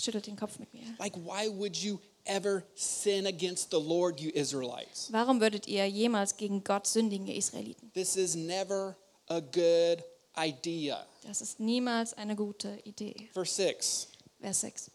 Schüttelt 0.00 0.26
den 0.26 0.36
Kopf 0.36 0.58
mit 0.58 0.72
mir. 0.72 0.84
Like, 0.98 1.14
why 1.16 1.50
would 1.50 1.76
you 1.76 1.98
ever 2.24 2.62
sin 2.74 3.26
against 3.26 3.70
the 3.70 3.78
Lord, 3.78 4.18
you 4.18 4.30
Israelites? 4.30 5.08
Warum 5.12 5.42
würdet 5.42 5.68
ihr 5.68 5.86
jemals 5.86 6.38
gegen 6.38 6.64
Gott 6.64 6.86
sündigen, 6.86 7.26
ihr 7.26 7.36
Israeliten? 7.36 7.92
This 7.92 8.16
is 8.16 8.34
never 8.34 8.96
a 9.26 9.40
good 9.40 10.02
idea. 10.34 11.06
Das 11.26 11.42
ist 11.42 11.60
niemals 11.60 12.14
eine 12.14 12.34
gute 12.34 12.78
Idee. 12.84 13.28
Verse 13.34 13.54
6. 13.54 14.08
Vers 14.40 14.60
6. 14.62 14.90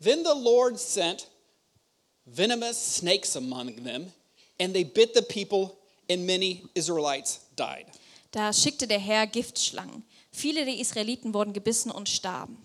Then 0.00 0.22
the 0.24 0.34
Lord 0.34 0.78
sent 0.78 1.26
venomous 2.26 2.78
snakes 2.78 3.36
among 3.36 3.76
them, 3.84 4.12
and 4.58 4.74
they 4.74 4.84
bit 4.84 5.14
the 5.14 5.22
people, 5.22 5.76
and 6.08 6.26
many 6.26 6.62
Israelites 6.74 7.40
died. 7.56 7.86
Da 8.32 8.52
schickte 8.52 8.86
der 8.86 8.98
Herr 8.98 9.26
Giftschlangen. 9.26 10.04
Viele 10.32 10.64
der 10.64 10.76
Israeliten 10.76 11.34
wurden 11.34 11.52
gebissen 11.52 11.90
und 11.90 12.08
starben. 12.08 12.58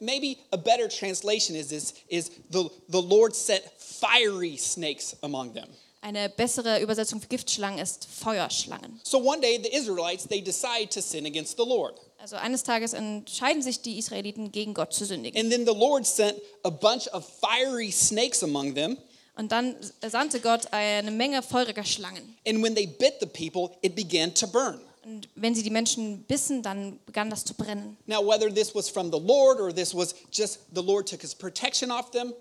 Maybe 0.00 0.38
a 0.52 0.56
better 0.56 0.88
translation 0.88 1.56
is 1.56 1.68
this 1.68 1.94
is 2.08 2.30
the, 2.50 2.68
the 2.88 3.00
Lord 3.00 3.34
sent 3.34 3.62
fiery 3.78 4.56
snakes 4.56 5.16
among 5.22 5.54
them. 5.54 5.68
Eine 6.00 6.28
bessere 6.28 6.80
Übersetzung 6.80 7.20
für 7.20 7.26
Giftschlangen 7.26 7.80
ist 7.80 8.06
Feuerschlangen. 8.06 9.00
So 9.02 9.18
one 9.18 9.40
day 9.40 9.58
the 9.62 9.74
Israelites 9.74 10.26
they 10.26 10.40
decide 10.40 10.88
to 10.90 11.00
sin 11.00 11.26
against 11.26 11.56
the 11.56 11.64
Lord. 11.64 11.98
Also 12.30 12.44
eines 12.44 12.62
Tages 12.62 12.92
entscheiden 12.92 13.62
sich 13.62 13.80
die 13.80 13.96
Israeliten 13.98 14.52
gegen 14.52 14.74
Gott 14.74 14.92
zu 14.92 15.06
sündigen. 15.06 15.40
And 15.40 15.50
then 15.50 15.64
the 15.64 15.72
Lord 15.72 16.06
sent 16.06 16.34
a 16.62 16.68
bunch 16.68 17.08
of 17.14 17.24
fiery 17.24 17.90
snakes 17.90 18.42
among 18.42 18.74
them. 18.74 18.98
Und 19.34 19.50
dann 19.50 19.76
sandte 20.06 20.40
Gott 20.40 20.70
eine 20.72 21.10
Menge 21.10 21.42
feuriger 21.42 21.84
Schlangen. 21.84 22.36
And 22.46 22.62
when 22.62 22.74
they 22.74 22.86
bit 22.86 23.14
the 23.20 23.26
people, 23.26 23.74
it 23.80 23.94
began 23.94 24.34
to 24.34 24.46
burn. 24.46 24.78
Und 25.06 25.26
wenn 25.36 25.54
sie 25.54 25.62
die 25.62 25.70
Menschen 25.70 26.24
bissen, 26.24 26.62
dann 26.62 26.98
begann 27.06 27.30
das 27.30 27.46
zu 27.46 27.54
brennen. 27.54 27.96
Now, 28.04 28.20
whether 28.20 28.52
this 28.54 28.74
was 28.74 28.90
from 28.90 29.10
the 29.10 29.18
Lord 29.18 29.58
or 29.58 29.74
this 29.74 29.94
was 29.94 30.14
just 30.30 30.58
the 30.74 30.82
Lord 30.82 31.08
took 31.08 31.22
his 31.22 31.34
protection 31.34 31.90
off 31.90 32.10
them, 32.10 32.34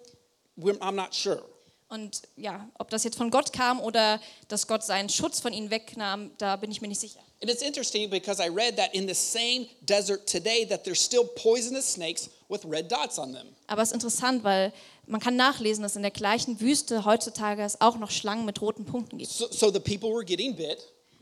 I'm 0.82 0.96
not 0.96 1.16
sure. 1.16 1.44
Und 1.90 2.24
ja, 2.36 2.68
ob 2.78 2.90
das 2.90 3.04
jetzt 3.06 3.18
von 3.18 3.30
Gott 3.30 3.54
kam 3.54 3.80
oder 3.80 4.20
dass 4.50 4.68
Gott 4.68 4.84
seinen 4.84 5.08
Schutz 5.10 5.40
von 5.40 5.54
ihnen 5.54 5.70
wegnahm, 5.70 6.32
da 6.38 6.58
bin 6.58 6.70
ich 6.70 6.82
mir 6.82 6.90
nicht 6.90 7.00
sicher. 7.00 7.20
And 7.42 7.52
it's 7.52 7.62
interesting 7.62 8.10
because 8.10 8.42
I 8.42 8.50
read 8.50 8.78
that 8.78 8.94
in 8.94 9.08
the 9.08 9.14
same 9.14 9.68
desert 9.82 10.28
today 10.28 10.66
that 10.68 10.84
there's 10.84 11.04
still 11.04 11.24
poisonous 11.24 11.94
snakes 11.94 12.30
with 12.50 12.66
red 12.66 12.92
dots 12.92 13.20
on 13.20 13.32
them. 13.32 13.48
Aber 13.68 13.84
es 13.84 13.90
ist 13.90 13.94
interessant, 13.94 14.44
weil 14.44 14.74
man 15.06 15.22
kann 15.22 15.36
nachlesen, 15.36 15.84
dass 15.84 15.96
in 15.96 16.02
der 16.02 16.12
gleichen 16.12 16.60
Wüste 16.60 17.06
heutzutage 17.06 17.62
es 17.64 17.80
auch 17.80 17.98
noch 17.98 18.12
Schlangen 18.12 18.46
mit 18.46 18.60
roten 18.60 18.86
Punkten 18.86 19.20
gibt. 19.20 19.32
So, 19.32 19.48
so 19.52 19.72
the 19.72 19.80
people 19.80 20.10
were 20.10 20.26
getting 20.26 20.56
bit, 20.56 20.80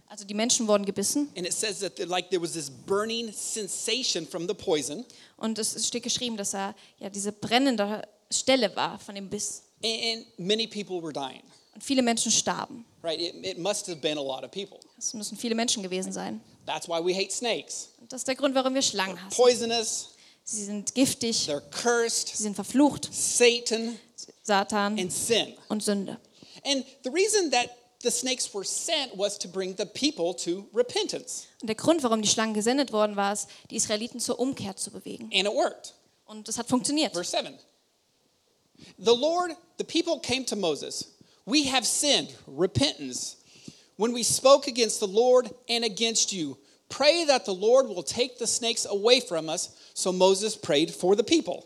Also 0.08 0.26
die 0.26 0.34
Menschen 0.34 0.68
wurden 0.68 0.86
gebissen 0.86 1.30
and 1.36 1.46
it 1.46 1.54
says 1.54 1.80
that 1.80 2.00
like 2.08 2.30
there 2.30 2.42
was 2.42 2.54
this 2.54 2.70
burning 2.70 3.32
sensation 3.34 4.26
from 4.26 4.48
the 4.48 4.54
poison, 4.54 5.06
und 5.38 5.60
es 5.60 5.86
steht 5.86 6.04
geschrieben, 6.04 6.38
dass 6.38 6.54
er 6.54 6.74
ja 7.00 7.10
diese 7.10 7.34
brennende 7.34 8.08
Stelle 8.32 8.74
war 8.76 8.98
von 9.00 9.16
dem 9.16 9.30
Biss. 9.30 9.64
And, 9.86 10.26
many 10.38 10.68
people 10.68 11.02
were 11.02 11.14
dying. 11.14 11.44
Und 11.74 11.84
viele 11.84 12.02
Menschen 12.02 12.32
starben. 12.32 12.86
Right? 13.04 13.20
It, 13.20 13.36
it 13.46 13.58
must 13.58 13.88
have 13.88 13.98
been 14.02 14.18
a 14.18 14.24
lot 14.24 14.44
of 14.44 14.52
people. 14.52 14.80
Es 14.98 15.14
müssen 15.14 15.38
viele 15.38 15.56
Menschen 15.56 15.84
gewesen 15.84 16.12
sein. 16.12 16.42
That's 16.66 16.88
why 16.88 17.00
we 17.04 17.14
hate 17.14 17.32
snakes. 17.32 17.90
Und 18.00 18.12
das 18.12 18.22
ist 18.22 18.28
der 18.28 18.36
Grund, 18.36 18.56
warum 18.56 18.74
wir 18.74 18.82
Schlangen 18.82 19.22
hassen. 19.22 19.36
Poisonous, 19.36 20.16
Sie 20.48 20.64
sind 20.64 20.94
giftig, 20.94 21.48
they're 21.50 21.60
cursed, 21.72 22.28
sie 22.28 22.44
sind 22.44 22.54
verflucht, 22.54 23.10
Satan, 23.12 23.98
Satan 24.44 25.00
and 25.00 25.12
sin. 25.12 25.56
und 25.70 25.82
Sünde. 25.82 26.20
And 26.64 26.86
the 27.04 27.10
reason 27.10 27.50
that 27.50 27.72
the 28.04 28.12
snakes 28.12 28.54
were 28.54 28.64
sent 28.64 29.18
was 29.18 29.40
to 29.40 29.48
bring 29.48 29.76
the 29.76 29.86
people 29.86 30.36
to 30.36 30.68
repentance. 30.72 31.48
Und 31.62 31.68
der 31.68 31.76
Grund, 31.76 32.04
warum 32.04 32.22
die 32.22 32.28
Schlangen 32.28 32.54
gesendet 32.54 32.94
worden 32.94 33.16
war, 33.16 33.34
es, 33.34 33.48
die 33.72 33.76
Israeliten 33.76 34.20
zur 34.20 34.40
Umkehr 34.40 34.76
zu 34.76 34.92
bewegen. 34.92 35.32
And 35.34 35.48
it 35.48 35.54
worked. 35.54 35.96
Und 36.26 36.48
das 36.48 36.60
hat 36.60 36.68
funktioniert. 36.68 37.14
Verse 37.14 37.36
7. 37.36 37.58
The 39.00 39.16
Lord, 39.16 39.52
the 39.78 39.84
people 39.84 40.20
came 40.20 40.46
to 40.46 40.56
Moses. 40.56 41.06
We 41.46 41.66
have 41.66 41.86
sinned, 41.86 42.34
repentance. 42.48 43.38
When 43.98 44.14
we 44.14 44.24
spoke 44.24 44.68
against 44.68 45.00
the 45.00 45.08
Lord 45.08 45.50
and 45.70 45.86
against 45.86 46.34
you, 46.34 46.58
pray 46.90 47.26
that 47.26 47.46
the 47.46 47.54
Lord 47.54 47.88
will 47.88 48.04
take 48.04 48.38
the 48.40 48.48
snakes 48.48 48.86
away 48.86 49.20
from 49.20 49.50
us. 49.50 49.70
So 49.94 50.12
Moses 50.12 50.56
prayed 50.56 50.92
for 50.92 51.16
the 51.16 51.24
people. 51.24 51.66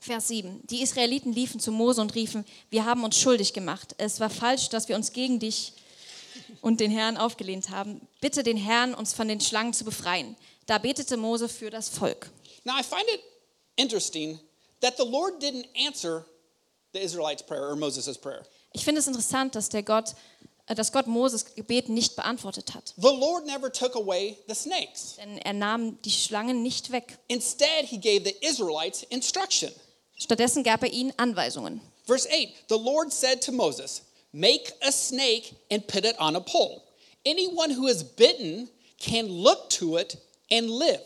Vers 0.00 0.26
7. 0.28 0.60
Die 0.68 0.82
Israeliten 0.82 1.32
liefen 1.32 1.60
zu 1.60 1.70
Mose 1.70 2.00
und 2.00 2.14
riefen, 2.14 2.44
wir 2.70 2.84
haben 2.84 3.04
uns 3.04 3.16
schuldig 3.16 3.52
gemacht. 3.52 3.94
Es 3.98 4.18
war 4.18 4.30
falsch, 4.30 4.68
dass 4.68 4.88
wir 4.88 4.96
uns 4.96 5.12
gegen 5.12 5.38
dich 5.38 5.74
und 6.60 6.80
den 6.80 6.90
Herrn 6.90 7.16
aufgelehnt 7.16 7.70
haben. 7.70 8.00
Bitte 8.20 8.42
den 8.42 8.56
Herrn, 8.56 8.94
uns 8.94 9.14
von 9.14 9.28
den 9.28 9.40
Schlangen 9.40 9.72
zu 9.72 9.84
befreien. 9.84 10.36
Da 10.66 10.78
betete 10.78 11.16
Mose 11.16 11.48
für 11.48 11.70
das 11.70 11.88
Volk. 11.88 12.30
Now 12.64 12.74
I 12.78 12.82
find 12.82 13.04
it 13.14 13.20
interesting 13.76 14.40
that 14.80 14.96
the 14.96 15.04
Lord 15.04 15.40
didn't 15.40 15.66
answer 15.86 16.24
the 16.92 17.00
Israelites' 17.00 17.42
prayer 17.42 17.68
or 17.68 17.76
Moses' 17.76 18.18
prayer. 18.18 18.42
Ich 18.72 18.84
finde 18.84 19.00
es 19.00 19.06
interessant, 19.06 19.54
dass, 19.54 19.68
der 19.68 19.82
Gott, 19.82 20.14
äh, 20.66 20.74
dass 20.74 20.92
Gott 20.92 21.06
Moses 21.06 21.54
Gebet 21.54 21.88
nicht 21.88 22.16
beantwortet 22.16 22.74
hat. 22.74 22.94
The 22.96 23.08
Lord 23.08 23.46
never 23.46 23.70
took 23.70 23.94
away 23.96 24.38
the 24.48 24.54
snakes. 24.54 25.16
Denn 25.16 25.38
er 25.38 25.52
nahm 25.52 26.00
die 26.02 26.10
Schlangen 26.10 26.62
nicht 26.62 26.92
weg. 26.92 27.18
Instead, 27.28 27.86
he 27.86 27.98
gave 27.98 28.24
the 28.24 28.36
Israelites 28.46 29.02
instruction. 29.04 29.72
Stattdessen 30.16 30.62
gab 30.62 30.82
er 30.82 30.92
ihnen 30.92 31.12
Anweisungen. 31.16 31.80
Verse 32.06 32.28
8 32.30 32.68
The 32.68 32.78
Lord 32.78 33.12
said 33.12 33.42
to 33.42 33.52
Moses, 33.52 34.02
Make 34.32 34.72
a 34.80 34.90
snake 34.90 35.54
and 35.70 35.86
put 35.86 36.04
it 36.04 36.18
on 36.18 36.36
a 36.36 36.40
pole. 36.40 36.82
Anyone 37.24 37.70
who 37.70 37.86
is 37.86 38.02
bitten 38.02 38.68
can 38.98 39.28
look 39.28 39.68
to 39.70 39.96
it 39.98 40.16
and 40.50 40.70
live. 40.70 41.02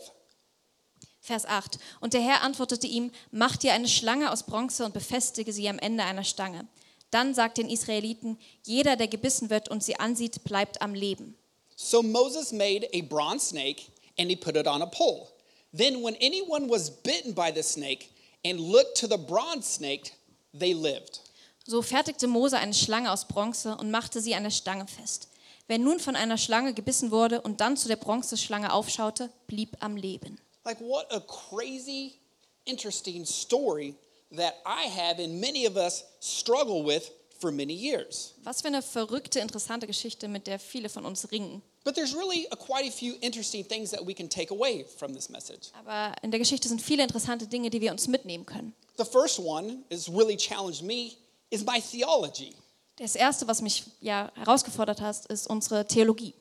Vers 1.27 1.45
8. 1.45 1.77
Und 1.99 2.13
der 2.13 2.21
Herr 2.21 2.41
antwortete 2.41 2.87
ihm, 2.87 3.11
mach 3.31 3.57
dir 3.57 3.73
eine 3.73 3.89
Schlange 3.89 4.31
aus 4.31 4.43
Bronze 4.43 4.85
und 4.85 4.93
befestige 4.93 5.51
sie 5.51 5.67
am 5.67 5.77
Ende 5.77 6.05
einer 6.05 6.23
Stange. 6.23 6.65
Dann 7.11 7.33
sagt 7.33 7.57
den 7.57 7.69
Israeliten, 7.69 8.39
jeder, 8.63 8.95
der 8.95 9.09
gebissen 9.09 9.49
wird 9.49 9.67
und 9.67 9.83
sie 9.83 9.99
ansieht, 9.99 10.45
bleibt 10.45 10.81
am 10.81 10.93
Leben. 10.93 11.37
So 11.75 12.01
Moses 12.01 12.53
made 12.53 12.87
a 12.93 13.01
bronze 13.01 13.49
snake 13.49 13.83
and 14.17 14.29
he 14.29 14.37
put 14.37 14.55
it 14.55 14.67
on 14.67 14.81
a 14.81 14.85
pole. 14.85 15.27
Then, 15.75 16.01
when 16.01 16.15
anyone 16.15 16.69
was 16.69 16.89
bitten 16.89 17.35
by 17.35 17.51
the 17.53 17.61
snake 17.61 18.09
and 18.45 18.59
looked 18.59 18.97
to 19.01 19.07
the 19.07 19.17
bronze 19.17 19.67
snake, 19.67 20.13
they 20.57 20.73
lived. 20.73 21.21
So 21.65 21.81
fertigte 21.81 22.27
Mose 22.27 22.57
eine 22.57 22.73
Schlange 22.73 23.11
aus 23.11 23.27
Bronze 23.27 23.75
und 23.75 23.91
machte 23.91 24.21
sie 24.21 24.33
an 24.33 24.43
der 24.43 24.51
Stange 24.51 24.87
fest. 24.87 25.27
Wer 25.67 25.77
nun 25.77 25.99
von 25.99 26.15
einer 26.15 26.37
Schlange 26.37 26.73
gebissen 26.73 27.11
wurde 27.11 27.41
und 27.41 27.59
dann 27.59 27.75
zu 27.75 27.89
der 27.89 27.97
Bronzeschlange 27.97 28.71
aufschaute, 28.71 29.29
blieb 29.47 29.75
am 29.81 29.97
Leben. 29.97 30.39
Like, 30.67 30.79
what 30.81 31.07
a 31.11 31.21
crazy, 31.21 32.19
interesting 32.65 33.23
story 33.23 33.95
that 34.33 34.55
I 34.65 34.81
have 34.81 35.17
and 35.17 35.39
many 35.39 35.65
of 35.65 35.77
us 35.77 36.03
struggle 36.19 36.83
with 36.83 37.09
for 37.39 37.53
many 37.53 37.73
years. 37.73 38.33
Was 38.43 38.61
für 38.61 38.67
eine 38.67 38.81
verrückte, 38.81 39.39
interessante 39.39 39.87
Geschichte, 39.87 40.27
mit 40.27 40.45
der 40.45 40.59
viele 40.59 40.89
von 40.89 41.05
uns 41.05 41.31
ringen. 41.31 41.61
But 41.85 41.95
there's 41.95 42.13
really 42.13 42.47
a, 42.51 42.57
quite 42.57 42.85
a 42.85 42.91
few 42.91 43.15
interesting 43.21 43.63
things 43.63 43.91
that 43.91 44.05
we 44.05 44.13
can 44.13 44.27
take 44.27 44.51
away 44.51 44.83
from 44.99 45.13
this 45.13 45.29
message. 45.29 45.71
Aber 45.85 46.13
in 46.21 46.31
der 46.31 46.39
Geschichte 46.39 46.67
sind 46.67 46.81
viele 46.81 47.03
interessante 47.03 47.47
Dinge, 47.47 47.69
die 47.69 47.79
wir 47.79 47.91
uns 47.91 48.09
mitnehmen 48.09 48.45
können. 48.45 48.73
The 48.97 49.05
first 49.05 49.39
one 49.39 49.85
is 49.89 50.09
really 50.09 50.35
challenged 50.35 50.83
me 50.83 51.13
is 51.49 51.63
my 51.65 51.79
theology. 51.79 52.57
Das 52.97 53.15
erste, 53.15 53.47
was 53.47 53.61
mich 53.61 53.85
ja 54.01 54.33
herausgefordert 54.35 54.99
hat, 54.99 55.27
ist 55.27 55.47
unsere 55.47 55.87
Theologie. 55.87 56.33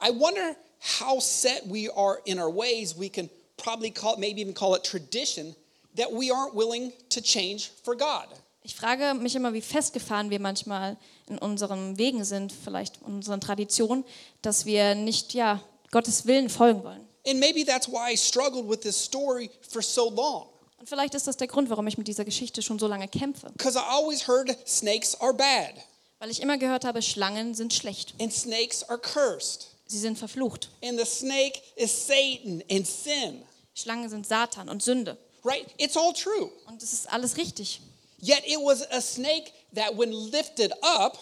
I 0.00 0.12
wonder 0.18 0.56
how 0.98 1.20
set 1.20 1.64
we 1.66 1.90
are 1.94 2.22
in 2.24 2.38
our 2.38 2.50
ways. 2.50 2.96
We 2.98 3.10
can 3.10 3.28
probably 3.56 3.90
call 3.90 4.14
it, 4.14 4.18
maybe 4.18 4.40
even 4.40 4.54
call 4.54 4.74
it 4.76 4.84
tradition, 4.84 5.54
that 5.96 6.12
we 6.12 6.30
aren't 6.30 6.54
willing 6.54 6.92
to 7.10 7.20
change 7.20 7.70
for 7.84 7.96
God. 7.96 8.26
Ich 8.62 8.74
frage 8.74 9.14
mich 9.14 9.36
immer, 9.36 9.52
wie 9.52 9.60
festgefahren 9.60 10.30
wir 10.30 10.40
manchmal 10.40 10.96
in 11.28 11.38
unseren 11.38 11.98
Wegen 11.98 12.24
sind, 12.24 12.52
vielleicht 12.52 12.96
in 13.06 13.14
unseren 13.14 13.40
Traditionen, 13.40 14.04
dass 14.42 14.66
wir 14.66 14.94
nicht 14.96 15.34
ja, 15.34 15.62
Gottes 15.92 16.26
Willen 16.26 16.50
folgen 16.50 16.82
wollen. 16.82 17.06
And 17.28 17.38
maybe 17.40 17.64
that's 17.64 17.88
why 17.88 18.12
I 18.12 18.16
struggled 18.16 18.68
with 18.68 18.80
this 18.80 18.96
story 18.96 19.50
for 19.68 19.82
so 19.82 20.10
long. 20.10 20.48
Und 20.78 20.88
vielleicht 20.88 21.14
ist 21.14 21.26
das 21.26 21.36
der 21.36 21.46
Grund, 21.46 21.70
warum 21.70 21.86
ich 21.86 21.96
mit 21.96 22.08
dieser 22.08 22.24
Geschichte 22.24 22.60
schon 22.60 22.78
so 22.78 22.86
lange 22.88 23.08
kämpfe. 23.08 23.50
Because 23.52 23.78
I 23.78 23.82
always 23.88 24.26
heard 24.26 24.56
snakes 24.68 25.14
are 25.20 25.32
bad 25.32 25.74
Weil 26.18 26.30
ich 26.30 26.40
immer 26.42 26.58
gehört 26.58 26.84
habe, 26.84 27.02
Schlangen 27.02 27.54
sind 27.54 27.72
schlecht. 27.72 28.14
and 28.20 28.32
snakes 28.32 28.82
are 28.88 28.98
cursed. 28.98 29.68
Sie 29.86 29.98
sind 29.98 30.18
verflucht. 30.18 30.70
And 30.82 30.98
the 30.98 31.06
snake 31.06 31.60
is 31.76 32.06
Satan 32.06 32.62
and 32.70 32.86
sin. 32.86 33.42
Schlangen 33.74 34.08
sind 34.08 34.26
Satan 34.26 34.68
und 34.68 34.82
Sünde. 34.82 35.16
Right? 35.44 35.66
It's 35.78 35.96
all 35.96 36.12
true. 36.12 36.50
Und 36.66 36.82
das 36.82 36.92
ist 36.92 37.08
alles 37.12 37.36
richtig. 37.36 37.80
Yet 38.20 38.42
it 38.46 38.58
was 38.58 38.82
a 38.90 39.00
snake 39.00 39.52
that, 39.74 39.96
when 39.96 40.10
lifted 40.12 40.72
up, 40.82 41.18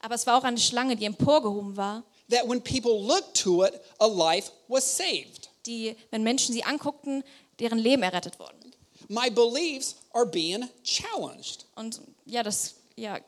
Aber 0.00 0.14
es 0.14 0.26
war 0.26 0.38
auch 0.38 0.44
eine 0.44 0.58
Schlange, 0.58 0.96
die 0.96 1.04
emporgehoben 1.04 1.76
war, 1.76 2.02
that 2.30 2.48
when 2.48 2.62
people 2.62 2.98
looked 2.98 3.34
to 3.42 3.64
it, 3.64 3.74
a 3.98 4.06
life 4.06 4.50
was 4.66 4.96
saved. 4.96 5.50
die, 5.66 5.94
wenn 6.10 6.22
Menschen 6.22 6.54
sie 6.54 6.64
anguckten, 6.64 7.22
deren 7.58 7.78
Leben 7.78 8.02
errettet 8.02 8.38
wurden. 8.38 8.56
My 9.08 9.28
beliefs 9.28 9.96
are 10.12 10.24
being 10.26 10.68
challenged. 10.82 11.66
Und 11.74 12.00
ja, 12.24 12.42
das 12.42 12.76
ja, 12.96 13.18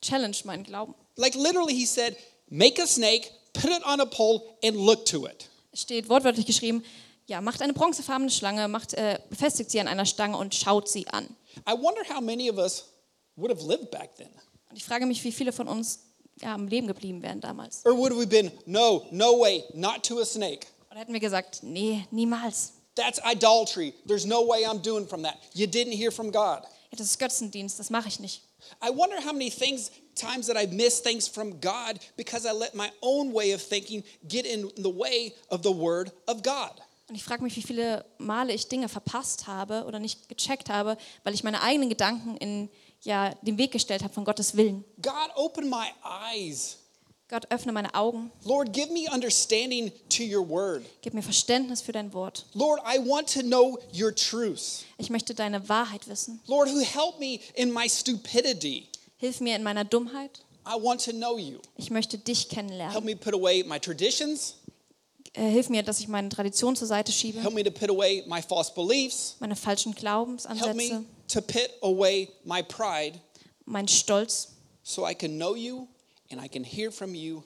challenged 0.00 0.44
meinen 0.44 0.62
Glauben. 0.64 0.94
Like 1.16 1.34
literally, 1.34 1.74
he 1.74 1.86
said, 1.86 2.16
Make 2.48 2.80
a 2.80 2.86
snake, 2.86 3.30
put 3.52 3.70
it 3.70 3.84
on 3.84 4.00
a 4.00 4.06
pole, 4.06 4.42
and 4.64 4.76
look 4.76 5.04
to 5.06 5.26
it. 5.26 5.48
Es 5.72 5.82
steht 5.82 6.08
wortwörtlich 6.08 6.46
geschrieben, 6.46 6.84
ja, 7.26 7.40
macht 7.40 7.62
eine 7.62 7.72
bronzefarbene 7.72 8.30
Schlange, 8.30 8.66
macht, 8.68 8.94
äh, 8.94 9.18
befestigt 9.30 9.70
sie 9.70 9.80
an 9.80 9.86
einer 9.86 10.06
Stange 10.06 10.36
und 10.36 10.54
schaut 10.54 10.88
sie 10.88 11.06
an. 11.08 11.36
I 11.68 11.72
wonder 11.72 12.02
how 12.08 12.20
many 12.20 12.50
of 12.50 12.58
us 12.58 12.84
would 13.36 13.50
have 13.50 13.66
lived 13.66 13.90
back 13.90 14.16
then. 14.16 14.30
Und 14.68 14.76
ich 14.76 14.84
frage 14.84 15.06
mich, 15.06 15.22
wie 15.24 15.32
viele 15.32 15.52
von 15.52 15.68
uns 15.68 16.00
ja, 16.40 16.54
am 16.54 16.66
Leben 16.68 16.86
geblieben 16.86 17.22
wären 17.22 17.40
damals. 17.40 17.84
Or 17.84 17.96
would 17.96 18.16
we 18.16 18.26
been, 18.26 18.50
no, 18.66 19.06
no 19.10 19.38
way, 19.38 19.64
not 19.74 20.02
to 20.04 20.20
a 20.20 20.24
snake. 20.24 20.66
Oder 20.90 21.00
hätten 21.00 21.12
wir 21.12 21.20
gesagt, 21.20 21.62
nee, 21.62 22.06
niemals. 22.10 22.72
That's 22.96 23.20
idolatry. 23.24 23.94
There's 24.06 24.26
no 24.26 24.46
way 24.46 24.66
I'm 24.66 24.82
doing 24.82 25.06
from 25.06 25.22
that. 25.22 25.36
You 25.54 25.66
didn't 25.66 25.92
hear 25.92 26.10
from 26.10 26.32
God. 26.32 26.62
Ja, 26.90 26.98
das 26.98 27.06
ist 27.06 27.18
Götzendienst, 27.18 27.78
das 27.78 27.90
mache 27.90 28.08
ich 28.08 28.18
nicht. 28.18 28.42
I 28.80 28.90
wonder 28.90 29.16
how 29.20 29.32
many 29.32 29.50
things, 29.50 29.90
times 30.14 30.46
that 30.46 30.56
I've 30.56 30.72
missed 30.72 31.04
things 31.04 31.28
from 31.28 31.60
God 31.60 31.98
because 32.16 32.46
I 32.46 32.52
let 32.52 32.74
my 32.74 32.90
own 33.02 33.32
way 33.32 33.52
of 33.52 33.62
thinking 33.62 34.04
get 34.28 34.46
in 34.46 34.70
the 34.76 34.90
way 34.90 35.34
of 35.50 35.62
the 35.62 35.72
word 35.72 36.12
of 36.26 36.42
God. 36.42 36.80
Und 37.08 37.16
ich 37.16 37.24
frage 37.24 37.42
mich, 37.42 37.56
wie 37.56 37.62
viele 37.62 38.04
Male 38.18 38.52
ich 38.52 38.68
Dinge 38.68 38.88
verpasst 38.88 39.48
habe 39.48 39.84
oder 39.84 39.98
nicht 39.98 40.28
gecheckt 40.28 40.70
habe, 40.70 40.96
weil 41.24 41.34
ich 41.34 41.42
meine 41.42 41.60
eigenen 41.60 41.88
Gedanken 41.88 42.36
in 42.36 42.70
ja, 43.02 43.34
den 43.42 43.58
Weg 43.58 43.72
gestellt 43.72 44.04
habe 44.04 44.14
von 44.14 44.24
Gottes 44.24 44.56
Willen. 44.56 44.84
God, 45.02 45.30
open 45.34 45.68
my 45.68 45.88
eyes. 46.04 46.79
Gott, 47.30 47.46
öffne 47.48 47.70
meine 47.70 47.94
Augen, 47.94 48.32
Lord, 48.44 48.72
give 48.72 48.92
me 48.92 49.08
understanding 49.08 49.92
to 50.08 50.24
your 50.24 50.46
word. 50.46 50.82
gib 51.00 51.14
mir 51.14 51.22
Verständnis 51.22 51.80
für 51.80 51.92
dein 51.92 52.12
Wort. 52.12 52.44
Lord, 52.54 52.80
I 52.84 52.98
want 52.98 53.32
to 53.34 53.42
know 53.42 53.78
your 53.94 54.12
truths. 54.12 54.82
Ich 54.98 55.10
möchte 55.10 55.32
deine 55.32 55.68
Wahrheit 55.68 56.08
wissen. 56.08 56.40
Lord, 56.48 56.68
who 56.68 56.80
help 56.80 57.20
me 57.20 57.38
in 57.54 57.72
my 57.72 57.88
stupidity. 57.88 58.88
Hilf 59.16 59.40
mir 59.40 59.54
in 59.54 59.62
meiner 59.62 59.84
Dummheit. 59.84 60.40
I 60.66 60.74
want 60.82 61.04
to 61.04 61.12
know 61.12 61.38
you. 61.38 61.60
Ich 61.76 61.90
möchte 61.90 62.18
dich 62.18 62.40
Help 62.40 62.50
kennenlernen. 62.50 63.04
me 63.04 63.14
put 63.14 63.32
away 63.32 63.62
my 63.62 63.78
traditions. 63.78 64.56
Äh, 65.34 65.48
hilf 65.50 65.68
mir, 65.68 65.84
dass 65.84 66.00
ich 66.00 66.08
meine 66.08 66.30
Tradition 66.30 66.74
zur 66.74 66.88
Seite 66.88 67.12
schiebe, 67.12 67.40
Help 67.40 67.54
me 67.54 67.62
to 67.62 67.70
put 67.70 67.90
away 67.90 68.24
my 68.26 68.42
false 68.42 68.72
beliefs. 68.74 69.36
meine 69.38 69.54
falschen 69.54 69.92
Help 69.92 70.00
Glaubensansätze, 70.00 70.74
me 70.74 71.04
to 71.28 71.40
put 71.40 71.70
away 71.82 72.28
my 72.44 72.60
pride 72.60 73.20
meinen 73.66 73.86
Stolz, 73.86 74.48
so 74.82 75.08
I 75.08 75.14
can 75.14 75.38
know 75.38 75.54
you 75.54 75.86
and 76.30 76.40
I 76.40 76.48
can 76.48 76.64
hear 76.64 76.90
from 76.90 77.14
you 77.14 77.42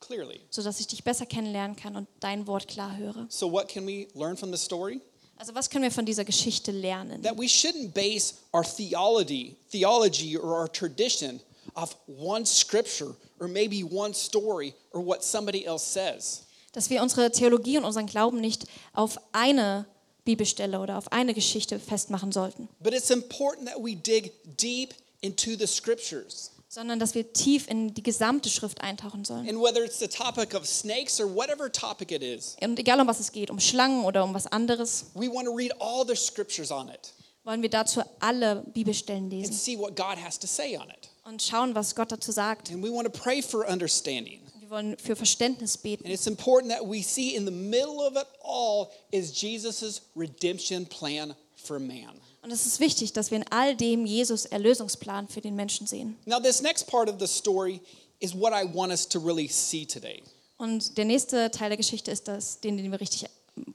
clearly. 0.00 0.40
sodass 0.50 0.80
ich 0.80 0.86
dich 0.86 1.04
besser 1.04 1.26
kennenlernen 1.26 1.76
kann 1.76 1.96
und 1.96 2.08
dein 2.20 2.46
Wort 2.46 2.68
klar 2.68 2.96
höre. 2.96 3.26
So, 3.28 3.50
what 3.50 3.68
can 3.68 3.86
we 3.86 4.08
learn 4.14 4.36
from 4.36 4.52
the 4.52 4.58
story? 4.58 5.00
Also 5.38 5.54
was 5.54 5.68
können 5.68 5.84
wir 5.84 5.90
von 5.90 6.06
dieser 6.06 6.24
Geschichte 6.24 6.70
lernen? 6.72 7.22
That 7.22 7.36
we 7.38 7.46
shouldn't 7.46 7.92
base 7.92 8.34
our 8.54 8.64
theology, 8.64 9.56
theology 9.70 10.36
or 10.36 10.58
our 10.58 10.68
tradition 10.70 11.40
off 11.74 11.96
one 12.06 12.46
scripture 12.46 13.14
or 13.38 13.46
maybe 13.48 13.82
one 13.84 14.14
story 14.14 14.74
or 14.92 15.04
what 15.04 15.22
somebody 15.22 15.64
else 15.66 15.84
says. 15.84 16.42
Dass 16.72 16.88
wir 16.90 17.02
unsere 17.02 17.30
Theologie 17.30 17.76
und 17.78 17.84
unseren 17.84 18.06
Glauben 18.06 18.40
nicht 18.40 18.64
auf 18.94 19.18
eine 19.32 19.86
Bibelstelle 20.24 20.80
oder 20.80 20.96
auf 20.98 21.12
eine 21.12 21.34
Geschichte 21.34 21.78
festmachen 21.78 22.32
sollten, 22.32 22.68
But 22.80 22.94
it's 22.94 23.10
important 23.10 23.68
that 23.68 23.78
we 23.78 23.94
dig 23.94 24.32
deep 24.56 24.94
into 25.20 25.54
the 25.56 25.66
scriptures. 25.66 26.50
Sondern 26.76 26.98
dass 26.98 27.14
wir 27.14 27.32
tief 27.32 27.68
in 27.70 27.94
die 27.94 28.02
gesamte 28.02 28.50
Schrift 28.50 28.82
eintauchen 28.82 29.24
sollen. 29.24 29.48
And 29.48 29.58
whether 29.58 29.82
it's 29.82 29.98
the 29.98 30.08
topic 30.08 30.54
of 30.54 30.66
snakes 30.66 31.18
or 31.18 31.26
whatever 31.26 31.72
topic 31.72 32.12
it 32.12 32.22
is, 32.22 32.54
Und 32.62 32.78
egal 32.78 33.00
um 33.00 33.06
was 33.08 33.18
es 33.18 33.32
geht, 33.32 33.50
um 33.50 33.58
Schlangen 33.58 34.04
oder 34.04 34.22
um 34.22 34.34
was 34.34 34.46
anderes, 34.46 35.06
we 35.14 35.26
want 35.32 35.46
to 35.46 35.54
read 35.54 35.72
all 35.80 36.06
the 36.06 36.14
scriptures 36.14 36.70
on 36.70 36.88
it 36.90 37.14
wollen 37.44 37.62
wir 37.62 37.70
dazu 37.70 38.02
alle 38.20 38.64
Bibelstellen 38.74 39.24
and 39.24 39.32
lesen 39.32 39.54
see 39.54 39.78
what 39.78 39.96
God 39.96 40.18
has 40.22 40.38
to 40.38 40.46
say 40.46 40.76
on 40.76 40.90
it. 40.90 41.08
und 41.24 41.40
schauen, 41.42 41.74
was 41.74 41.94
Gott 41.94 42.12
dazu 42.12 42.30
sagt. 42.32 42.70
And 42.70 42.82
we 42.84 42.92
want 42.92 43.10
to 43.10 43.20
pray 43.22 43.40
for 43.40 43.66
understanding. 43.66 44.42
Wir 44.60 44.68
wollen 44.68 44.98
für 44.98 45.16
Verständnis 45.16 45.76
And 45.76 45.82
beten. 45.82 46.06
it's 46.10 46.26
important 46.26 46.70
that 46.72 46.86
we 46.86 47.02
see 47.02 47.34
in 47.34 47.46
the 47.46 47.52
middle 47.52 48.00
of 48.00 48.16
it 48.16 48.26
all 48.42 48.90
is 49.12 49.32
Jesus' 49.32 50.02
redemption 50.14 50.84
plan 50.86 51.34
for 51.54 51.78
man. 51.78 52.20
Und 52.46 52.52
es 52.52 52.64
ist 52.64 52.78
wichtig, 52.78 53.12
dass 53.12 53.32
wir 53.32 53.38
in 53.38 53.44
all 53.50 53.74
dem 53.74 54.06
Jesus 54.06 54.44
Erlösungsplan 54.44 55.26
für 55.26 55.40
den 55.40 55.56
Menschen 55.56 55.88
sehen. 55.88 56.16
Now, 56.26 56.38
this 56.38 56.62
next 56.62 56.86
part 56.86 57.08
of 57.08 57.16
the 57.18 57.26
story 57.26 57.80
is 58.20 58.38
what 58.38 58.52
I 58.52 58.64
want 58.72 58.92
us 58.92 59.04
to 59.08 59.18
really 59.18 59.48
see 59.48 59.84
today. 59.84 60.22
Und 60.56 60.96
der 60.96 61.06
nächste 61.06 61.50
Teil 61.50 61.70
der 61.70 61.76
Geschichte 61.76 62.12
ist 62.12 62.28
das, 62.28 62.60
den, 62.60 62.76
den 62.76 62.92
wir 62.92 63.00
richtig, 63.00 63.28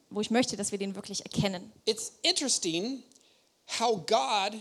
wo 0.10 0.22
ich 0.22 0.32
möchte, 0.32 0.56
dass 0.56 0.72
wir 0.72 0.80
den 0.80 0.96
wirklich 0.96 1.20
erkennen. 1.26 1.70
It's 1.84 2.14
interesting 2.22 3.04
how 3.78 3.98
God 4.06 4.58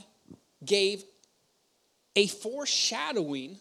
gave 0.61 1.05
a 2.17 2.27
foreshadowing 2.27 3.61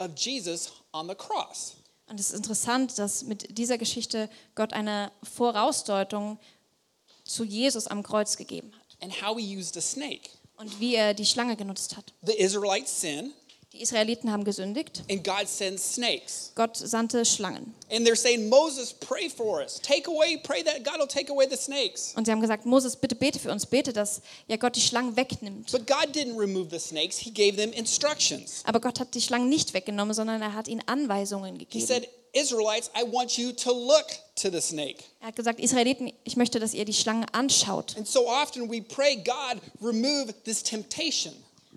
of 0.00 0.08
Jesus 0.16 0.72
on 0.92 1.08
the 1.08 1.14
cross. 1.14 1.76
Und 2.08 2.18
es 2.18 2.30
ist 2.30 2.36
interessant, 2.36 2.98
dass 2.98 3.22
mit 3.22 3.56
dieser 3.56 3.78
Geschichte 3.78 4.28
Gott 4.56 4.72
eine 4.72 5.12
Vorausdeutung 5.22 6.36
zu 7.24 7.44
Jesus 7.44 7.86
am 7.86 8.02
Kreuz 8.02 8.36
gegeben 8.36 8.72
hat 8.74 8.77
and 9.00 9.12
how 9.22 9.36
he 9.38 9.58
used 9.58 9.76
a 9.76 9.80
snake. 9.80 10.30
und 10.56 10.80
wie 10.80 10.94
er 10.96 11.14
die 11.14 11.26
Schlange 11.26 11.56
genutzt 11.56 11.96
hat. 11.96 12.12
The 12.22 12.32
Israelites 12.34 13.00
sin, 13.00 13.32
Die 13.74 13.82
Israeliten 13.82 14.32
haben 14.32 14.44
gesündigt. 14.44 15.04
and 15.10 15.22
God 15.22 15.46
sends 15.46 15.94
snakes. 15.94 16.52
Gott 16.56 16.76
sandte 16.76 17.24
Schlangen. 17.24 17.74
And 17.90 18.04
they're 18.06 18.16
saying, 18.16 18.48
Moses, 18.48 18.92
pray 18.94 19.28
for 19.28 19.60
us. 19.62 19.78
Take 19.80 20.10
away, 20.10 20.38
pray 20.42 20.64
that 20.64 20.82
God 20.84 20.98
will 20.98 21.06
take 21.06 21.30
away 21.30 21.46
the 21.48 21.56
snakes. 21.56 22.12
Und 22.16 22.24
sie 22.24 22.32
haben 22.32 22.40
gesagt, 22.40 22.64
Moses, 22.66 22.96
bitte 22.96 23.14
bete 23.14 23.38
für 23.38 23.52
uns, 23.52 23.66
bete, 23.66 23.92
dass 23.92 24.20
ja 24.48 24.56
Gott 24.56 24.74
die 24.74 24.80
Schlangen 24.80 25.16
wegnimmt. 25.16 25.70
But 25.70 25.86
God 25.86 26.16
didn't 26.16 26.36
remove 26.38 26.70
the 26.70 26.78
snakes, 26.80 27.18
He 27.18 27.30
gave 27.30 27.56
them 27.56 27.70
instructions. 27.72 28.62
Aber 28.64 28.80
Gott 28.80 28.98
hat 29.00 29.14
die 29.14 29.20
Schlangen 29.20 29.48
nicht 29.50 29.74
weggenommen, 29.74 30.14
sondern 30.14 30.40
er 30.42 30.54
hat 30.54 30.66
ihnen 30.66 30.82
Anweisungen 30.86 31.52
He 31.54 31.58
gegeben. 31.66 31.86
said, 31.86 32.08
Israelites, 32.32 32.90
I 32.96 33.04
want 33.04 33.36
you 33.38 33.52
to 33.52 33.72
look 33.72 34.06
to 34.36 34.50
the 34.50 34.60
snake. 34.60 35.04
Er 35.20 35.28
hat 35.28 35.36
gesagt, 35.36 35.60
Israeliten, 35.60 36.12
ich 36.24 36.36
möchte, 36.36 36.60
dass 36.60 36.74
ihr 36.74 36.84
die 36.84 36.92
Schlange 36.94 37.26
anschaut. 37.32 37.96
And 37.96 38.06
so 38.06 38.28
often 38.28 38.70
we 38.70 38.80
pray, 38.82 39.16
God, 39.16 39.60
remove 39.82 40.32
this 40.44 40.62
temptation. 40.62 41.34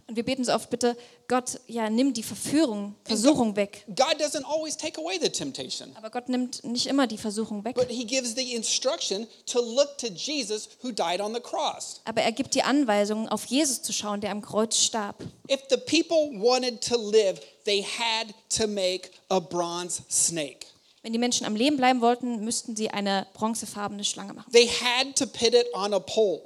Und 0.08 0.16
wir 0.16 0.24
beten 0.24 0.44
so 0.44 0.54
oft, 0.54 0.70
bitte, 0.70 0.98
Gott, 1.28 1.60
ja, 1.68 1.90
nimm 1.90 2.14
die 2.14 2.24
Verführung, 2.24 2.96
Versuchung 3.06 3.56
weg. 3.56 3.86
God 3.88 4.20
doesn't 4.20 4.44
always 4.46 4.76
take 4.76 5.00
away 5.00 5.18
the 5.22 5.30
temptation, 5.30 5.96
Aber 5.96 6.10
Gott 6.10 6.28
nimmt 6.28 6.64
nicht 6.66 6.88
immer 6.88 7.08
die 7.08 7.18
Versuchung 7.18 7.64
weg. 7.64 7.76
but 7.76 7.88
He 7.90 8.04
gives 8.06 8.34
the 8.36 8.54
instruction 8.54 9.28
to 9.46 9.62
look 9.62 9.98
to 10.00 10.08
Jesus 10.08 10.70
who 10.82 10.92
died 10.92 11.22
on 11.22 11.34
the 11.34 11.40
cross. 11.40 12.02
Aber 12.06 12.22
er 12.22 12.32
gibt 12.32 12.56
die 12.56 12.64
Anweisung, 12.64 13.30
auf 13.30 13.46
Jesus 13.46 13.82
zu 13.82 13.94
schauen, 13.94 14.20
der 14.22 14.32
am 14.32 14.42
Kreuz 14.42 14.76
starb. 14.78 15.16
If 15.50 15.62
the 15.70 15.78
people 15.78 16.38
wanted 16.42 16.82
to 16.82 16.98
live, 16.98 17.40
they 17.66 17.84
had 17.84 18.34
to 18.58 18.68
make 18.68 19.12
a 19.30 19.40
bronze 19.40 20.04
snake. 20.10 20.68
Wenn 21.04 21.14
die 21.14 21.20
Menschen 21.20 21.46
am 21.46 21.56
Leben 21.56 21.78
bleiben 21.78 22.02
wollten, 22.02 22.44
müssten 22.44 22.76
sie 22.76 22.90
eine 22.92 23.26
bronzefarbene 23.34 24.04
Schlange 24.04 24.34
machen 24.34 24.52
They 24.52 24.68
had 24.68 25.16
to 25.16 25.26
put 25.26 25.54
it 25.54 25.66
on 25.74 25.94
a 25.94 26.00
pole. 26.00 26.42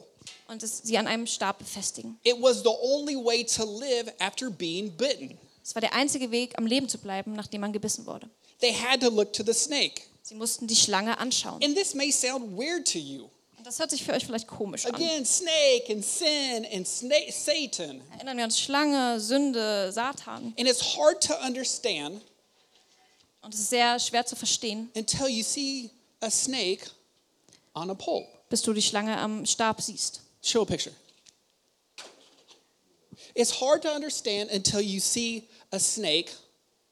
und 0.47 0.63
es, 0.63 0.80
sie 0.84 0.97
an 0.97 1.08
einem 1.08 1.28
Stab 1.28 1.60
befestigen. 1.60 2.17
It 2.23 2.36
was 2.41 2.62
the 2.63 2.69
only 2.69 3.15
way 3.15 3.43
to 3.43 3.65
live 3.65 4.13
after 4.19 4.49
being 4.49 4.91
bitten. 4.95 5.38
Es 5.63 5.73
war 5.75 5.82
der 5.82 5.93
einzige 5.93 6.30
Weg, 6.32 6.58
am 6.58 6.67
Leben 6.67 6.88
zu 6.88 6.97
bleiben, 6.99 7.34
nachdem 7.34 7.62
man 7.62 7.73
gebissen 7.73 8.06
wurde. 8.06 8.30
They 8.62 8.73
had 8.73 9.01
to 9.01 9.10
look 9.10 9.34
to 9.34 9.43
the 9.43 9.54
snake. 9.54 10.04
Sie 10.21 10.36
mussten 10.36 10.67
die 10.67 10.75
Schlange 10.75 11.17
anschauen. 11.19 11.62
And 11.63 11.75
this 11.75 11.93
may 11.93 12.12
sound 12.12 12.58
weird 12.58 12.88
to 12.93 12.99
you. 12.99 13.30
Das 13.65 13.80
hört 13.80 13.89
sich 13.89 14.04
für 14.04 14.13
euch 14.13 14.23
vielleicht 14.23 14.45
komisch 14.47 14.86
an. 14.86 14.93
Again, 14.93 15.25
snake 15.25 15.91
and 15.91 16.06
sin 16.06 16.67
and 16.71 16.88
snake, 16.88 17.32
Satan. 17.32 17.99
Erinnern 18.13 18.38
wir 18.38 18.43
uns 18.43 18.60
Schlange, 18.60 19.19
Sünde, 19.19 19.91
Satan. 19.91 20.54
And 20.60 20.67
it's 20.67 20.95
hard 20.95 21.19
to 21.23 21.34
understand 21.43 22.21
Und 23.41 23.56
es 23.56 23.62
ist 23.62 23.71
sehr 23.71 23.99
schwer 23.99 24.23
zu 24.23 24.36
verstehen, 24.36 24.91
until 24.95 25.28
you 25.28 25.43
see 25.43 25.89
a 26.19 26.30
snake 26.30 26.86
on 27.73 27.89
a 27.89 27.95
pole. 27.95 28.28
bis 28.49 28.62
du 28.62 28.71
die 28.71 28.84
Schlange 28.84 29.17
am 29.17 29.47
Stab 29.47 29.82
siehst. 29.82 30.21
Show 30.43 30.62
a 30.62 30.65
picture. 30.65 30.93
It's 33.34 33.60
hard 33.60 33.82
to 33.82 33.89
understand 33.89 34.51
until 34.51 34.80
you 34.80 34.99
see 34.99 35.47
a 35.71 35.80
snake 35.80 36.32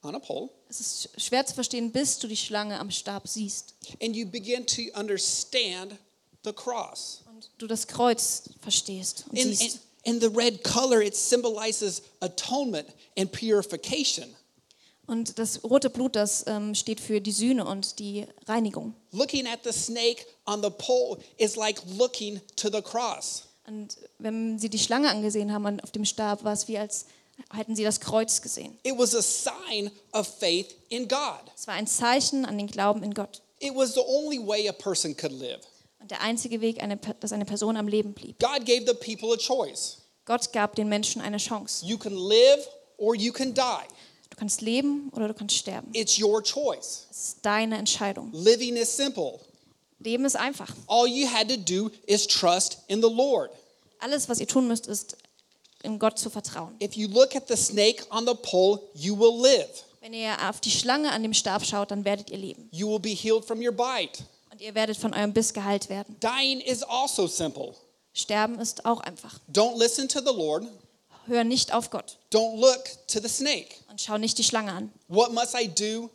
on 0.02 0.16
a 0.16 0.20
pole 0.20 0.50
Es 0.70 0.80
ist 0.80 1.10
schwer 1.22 1.46
zu 1.46 1.54
verstehen, 1.54 1.92
bis 1.92 2.18
du 2.18 2.28
die 2.28 2.36
Schlange 2.36 2.80
am 2.80 2.90
Stab 2.90 3.28
siehst 3.28 3.76
and 4.02 4.16
you 4.16 4.26
begin 4.26 4.66
to 4.66 4.82
understand 5.00 6.00
the 6.44 6.54
cross. 6.54 7.24
und 7.28 7.50
du 7.58 7.68
das 7.68 7.88
Kreuz 7.88 8.44
verstehst 8.62 9.26
und 9.30 9.38
in, 9.38 9.56
siehst. 9.56 9.80
in 10.04 10.20
the 10.20 10.28
red 10.28 10.64
color, 10.64 11.02
it 11.02 11.16
symbolizes 11.16 12.02
atonement 12.22 12.88
and 13.18 13.32
purification. 13.32 14.36
Und 15.06 15.38
das 15.38 15.64
rote 15.64 15.90
Blut, 15.90 16.16
das 16.16 16.46
ähm, 16.48 16.76
steht 16.76 17.02
für 17.02 17.20
die 17.20 17.34
Sühne 17.34 17.66
und 17.66 18.00
die 18.00 18.26
Reinigung. 18.48 18.94
Looking 19.12 19.48
at 19.48 19.60
the 19.64 19.74
snake 19.74 20.26
on 20.46 20.64
the 20.64 20.70
pole 20.70 21.18
is 21.38 21.58
like 21.58 21.82
looking 21.98 22.40
to 22.56 22.70
the 22.70 22.82
cross. 22.82 23.44
Und 23.68 23.98
wenn 24.20 24.60
sie 24.60 24.70
die 24.70 24.80
Schlange 24.80 25.10
angesehen 25.10 25.52
haben 25.54 25.80
auf 25.82 25.92
dem 25.92 26.06
Stab, 26.06 26.44
war 26.44 26.54
es 26.54 26.68
wie 26.68 26.78
als 26.78 27.06
hätten 27.52 27.76
sie 27.76 27.84
das 27.84 28.00
Kreuz 28.00 28.42
gesehen. 28.42 28.78
It 28.84 28.98
was 28.98 29.16
a 29.16 29.22
sign 29.22 29.92
of 30.14 30.28
faith 30.28 30.76
in 30.90 31.08
God. 31.08 31.42
Es 31.56 31.68
war 31.68 31.74
ein 31.76 31.88
Zeichen 31.88 32.46
an 32.46 32.58
den 32.58 32.68
Glauben 32.68 33.04
in 33.04 33.14
Gott. 33.14 33.42
It 33.60 33.76
was 33.76 33.94
the 33.94 34.02
only 34.06 34.40
way 34.40 34.68
a 34.68 34.74
person 34.74 35.16
could 35.16 35.34
live. 35.34 35.60
Und 36.04 36.12
der 36.12 36.20
einzige 36.20 36.60
Weg, 36.60 36.84
eine, 36.84 36.98
dass 36.98 37.32
eine 37.32 37.46
Person 37.46 37.78
am 37.78 37.88
Leben 37.88 38.14
blieb. 38.14 38.38
God 38.38 38.66
gave 38.66 38.84
the 38.86 38.94
people 38.94 39.34
a 39.34 39.38
choice. 39.38 40.00
Gott 40.26 40.52
gab 40.52 40.76
den 40.76 40.90
Menschen 40.90 41.22
eine 41.22 41.38
Chance. 41.38 41.86
You 41.86 41.98
can 41.98 42.14
live 42.14 42.68
or 42.98 43.16
you 43.16 43.32
can 43.32 43.54
die. 43.54 43.88
Du 44.30 44.36
kannst 44.36 44.60
leben 44.60 45.10
oder 45.14 45.30
du 45.30 45.34
kannst 45.34 45.56
sterben. 45.56 45.90
It's 45.94 46.22
your 46.22 46.44
choice. 46.44 47.08
Es 47.10 47.18
ist 47.20 47.38
deine 47.44 47.78
Entscheidung. 47.78 48.34
Living 48.34 48.76
is 48.76 48.94
simple. 48.94 49.40
Leben 50.00 50.26
ist 50.26 50.36
einfach. 50.36 50.76
All 50.88 51.08
you 51.08 51.26
had 51.26 51.48
to 51.48 51.56
do 51.56 51.90
is 52.06 52.28
trust 52.28 52.80
in 52.88 53.02
the 53.02 53.10
Lord. 53.10 53.52
Alles, 54.00 54.28
was 54.28 54.42
ihr 54.42 54.48
tun 54.48 54.68
müsst, 54.68 54.88
ist 54.88 55.16
in 55.84 56.00
Gott 56.00 56.20
zu 56.20 56.30
vertrauen. 56.30 56.76
If 56.82 56.98
you 56.98 57.08
look 57.08 57.34
at 57.34 57.48
the 57.48 57.56
snake 57.56 58.04
on 58.10 58.28
the 58.28 58.36
pole, 58.36 58.82
you 58.94 59.18
will 59.18 59.42
live. 59.42 59.86
Wenn 60.02 60.14
ihr 60.14 60.36
auf 60.50 60.60
die 60.60 60.70
Schlange 60.70 61.14
an 61.14 61.24
dem 61.24 61.34
Stab 61.34 61.66
schaut, 61.66 61.92
dann 61.92 62.04
werdet 62.04 62.30
ihr 62.30 62.40
leben. 62.40 62.68
You 62.72 62.90
will 62.90 63.00
be 63.00 63.12
healed 63.12 63.46
from 63.46 63.66
your 63.66 63.72
bite. 63.72 64.22
Und 64.54 64.62
ihr 64.62 64.76
werdet 64.76 64.98
von 64.98 65.16
eurem 65.16 65.34
Biss 65.34 65.52
geheilt 65.52 65.90
werden. 65.90 66.16
Dying 66.20 66.60
is 66.60 66.84
also 66.84 67.26
simple. 67.26 67.74
Sterben 68.14 68.60
ist 68.60 68.86
auch 68.86 69.00
einfach. 69.02 69.40
Don't 69.52 69.80
listen 69.80 70.08
to 70.08 70.20
the 70.20 70.26
Lord. 70.28 70.68
Hör 71.26 71.44
nicht 71.44 71.74
auf 71.74 71.90
Gott 71.90 72.20
Don't 72.32 72.60
look 72.60 72.84
to 73.08 73.20
the 73.20 73.28
snake. 73.28 73.70
und 73.90 74.00
schau 74.00 74.20
nicht 74.20 74.38
die 74.38 74.44
Schlange 74.44 74.72
an. 74.72 74.94
What 75.08 75.34
must 75.34 75.56
I 75.60 75.68
do 75.68 76.12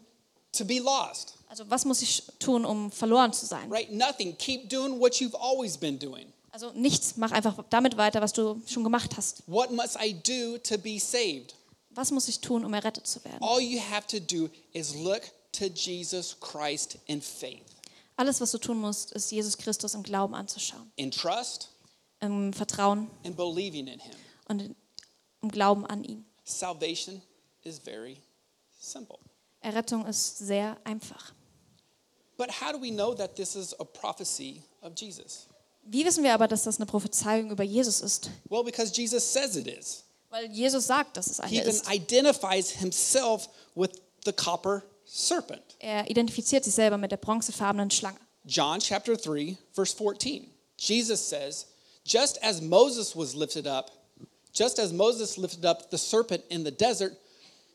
to 0.53 0.65
be 0.65 0.79
lost? 0.79 1.35
Also 1.49 1.69
was 1.69 1.85
muss 1.85 2.01
ich 2.01 2.23
tun, 2.39 2.65
um 2.65 2.93
verloren 2.93 3.33
zu 3.33 3.45
sein? 3.45 3.73
Right? 3.73 3.91
Nothing. 3.91 4.39
Keep 4.39 4.69
doing 4.69 5.01
what 5.01 5.15
you've 5.15 5.35
always 5.35 5.77
been 5.77 5.99
doing. 5.99 6.33
Also 6.53 6.71
nichts, 6.75 7.17
mach 7.17 7.33
einfach 7.33 7.57
damit 7.71 7.97
weiter, 7.97 8.21
was 8.21 8.33
du 8.33 8.63
schon 8.69 8.85
gemacht 8.85 9.17
hast. 9.17 9.43
What 9.49 9.73
must 9.73 9.97
I 10.01 10.13
do 10.13 10.59
to 10.59 10.79
be 10.79 11.01
saved? 11.01 11.57
Was 11.91 12.13
muss 12.13 12.29
ich 12.29 12.41
tun, 12.41 12.65
um 12.65 12.73
errettet 12.73 13.09
zu 13.09 13.25
werden? 13.25 13.43
All 13.43 13.61
you 13.61 13.81
have 13.81 14.07
to 14.07 14.21
do 14.21 14.49
is 14.73 14.95
look 14.95 15.23
to 15.53 15.65
Jesus 15.65 16.37
Christ 16.39 16.99
in 17.07 17.21
faith, 17.21 17.65
Alles, 18.19 18.41
was 18.41 18.51
du 18.51 18.59
tun 18.59 18.79
musst, 18.81 19.13
ist 19.13 19.31
Jesus 19.31 19.57
Christus 19.57 19.95
im 19.95 20.03
Glauben 20.03 20.35
anzuschauen, 20.35 20.91
in 20.97 21.11
trust, 21.13 21.71
im 22.21 22.53
Vertrauen 22.53 23.09
and 23.25 23.37
believing 23.37 23.87
in 23.87 24.01
Him. 24.01 24.13
und 24.49 24.75
im 25.43 25.51
Glauben 25.51 25.87
an 25.87 26.03
ihn. 26.03 26.27
Salvation 26.45 27.23
is 27.63 27.79
very 27.79 28.17
simple. 28.81 29.19
Errettung 29.61 30.05
ist 30.05 30.39
sehr 30.39 30.77
einfach. 30.85 31.33
But 32.37 32.51
how 32.61 32.73
do 32.73 32.81
we 32.81 32.91
know 32.91 33.15
that 33.15 33.37
this 33.37 33.55
is 33.55 33.73
a 33.79 33.85
prophecy 33.85 34.63
of 34.83 34.93
Jesus? 34.97 35.47
Wie 35.85 36.05
wissen 36.05 36.25
wir 36.25 36.35
aber, 36.35 36.49
dass 36.49 36.65
das 36.65 36.77
eine 36.79 36.87
Prophezeiung 36.87 37.51
über 37.53 37.63
Jesus 37.65 38.01
ist? 38.01 38.31
Well, 38.49 38.65
because 38.65 38.93
Jesus 38.93 39.23
says 39.33 39.55
it 39.57 39.67
is. 39.69 40.05
Weil 40.31 40.51
Jesus 40.51 40.87
sagt, 40.89 41.17
dass 41.17 41.29
es 41.29 41.37
He 41.39 41.43
eine 41.43 41.61
even 41.63 41.71
ist. 41.71 41.89
identifies 41.89 42.71
himself 42.71 43.49
with 43.77 43.91
the 44.25 44.33
copper 44.33 44.83
serpent. 45.09 45.77
Er 45.79 46.09
identifiziert 46.11 46.65
sich 46.65 46.75
selber 46.75 46.99
mit 46.99 47.11
der 47.11 47.17
bronzefarbenen 47.17 47.91
Schlange. 47.91 48.19
John 48.45 48.79
chapter 48.81 49.17
3, 49.17 49.57
verse 49.73 49.95
14. 49.95 50.49
Jesus 50.77 51.29
says, 51.29 51.67
Just 52.05 52.43
as 52.43 52.61
Moses 52.61 53.15
was 53.15 53.35
lifted 53.35 53.67
up, 53.67 53.91
just 54.53 54.79
as 54.79 54.93
Moses 54.93 55.37
lifted 55.37 55.65
up 55.67 55.91
the 55.91 55.99
serpent 55.99 56.43
in 56.49 56.65
the 56.65 56.71
desert, 56.71 57.17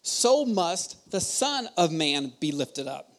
so 0.02 0.46
must 0.46 0.98
the 1.12 1.20
Son 1.20 1.70
of 1.78 1.92
Man 1.92 2.34
be 2.40 2.52
lifted 2.52 2.88
up. 2.88 3.10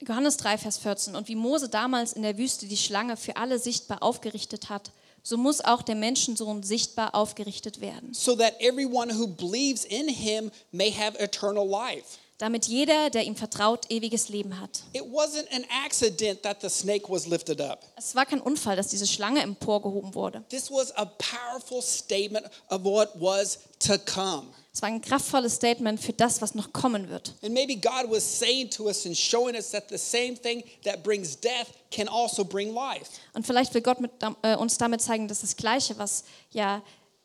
Johannes 0.00 0.36
3, 0.36 0.58
Vers 0.58 0.78
14. 0.78 1.14
Und 1.14 1.28
wie 1.28 1.36
Mose 1.36 1.68
damals 1.68 2.12
in 2.12 2.22
der 2.22 2.36
Wüste 2.36 2.66
die 2.66 2.76
Schlange 2.76 3.16
für 3.16 3.36
alle 3.36 3.58
sichtbar 3.58 4.02
aufgerichtet 4.02 4.68
hat, 4.68 4.90
so 5.22 5.38
muss 5.38 5.62
auch 5.62 5.80
der 5.82 5.94
Menschensohn 5.94 6.62
sichtbar 6.62 7.14
aufgerichtet 7.14 7.80
werden, 7.80 8.12
so 8.12 8.36
that 8.36 8.60
everyone 8.60 9.10
who 9.10 9.26
believes 9.26 9.84
in 9.86 10.06
him 10.08 10.50
may 10.70 10.90
have 10.90 11.18
eternal 11.18 11.66
life. 11.66 12.18
Damit 12.38 12.66
jeder, 12.66 13.10
der 13.10 13.24
ihm 13.24 13.36
vertraut, 13.36 13.90
ewiges 13.90 14.28
Leben 14.28 14.60
hat. 14.60 14.82
It 14.92 15.02
wasn't 15.02 15.46
an 15.52 15.64
accident 15.84 16.42
that 16.42 16.60
the 16.60 16.68
snake 16.68 17.08
was 17.08 17.26
lifted 17.26 17.60
up. 17.60 17.84
Es 17.96 18.14
war 18.14 18.26
kein 18.26 18.40
Unfall, 18.40 18.76
dass 18.76 18.88
diese 18.88 19.06
Schlange 19.06 19.42
emporgehoben 19.42 20.14
wurde. 20.14 20.44
This 20.48 20.70
was 20.70 20.90
a 20.96 21.04
powerful 21.04 21.80
statement 21.80 22.46
of 22.70 22.84
what 22.84 23.10
was 23.20 23.60
to 23.80 23.98
come. 23.98 24.48
Es 24.72 24.82
war 24.82 24.88
ein 24.88 25.00
kraftvolles 25.00 25.54
Statement 25.54 26.00
für 26.00 26.12
das, 26.12 26.42
was 26.42 26.56
noch 26.56 26.72
kommen 26.72 27.08
wird. 27.08 27.32
And 27.42 27.54
maybe 27.54 27.76
God 27.76 28.10
was 28.10 28.24
saying 28.24 28.70
to 28.70 28.86
us 28.86 29.06
and 29.06 29.16
showing 29.16 29.54
us 29.54 29.70
that 29.70 29.88
the 29.88 29.96
same 29.96 30.34
thing 30.34 30.64
that 30.84 31.04
brings 31.04 31.38
death 31.38 31.68
can 31.92 32.08
also 32.08 32.44
bring 32.44 32.74
life. 32.74 33.08
Und 33.34 33.46
vielleicht 33.46 33.72
will 33.72 33.82
Gott 33.82 34.00
mit, 34.00 34.10
äh, 34.42 34.56
uns 34.56 34.76
damit 34.76 35.00
zeigen, 35.00 35.28
dass 35.28 35.42
das 35.42 35.54
Gleiche, 35.56 35.96
was 35.96 36.24
ja 36.50 36.82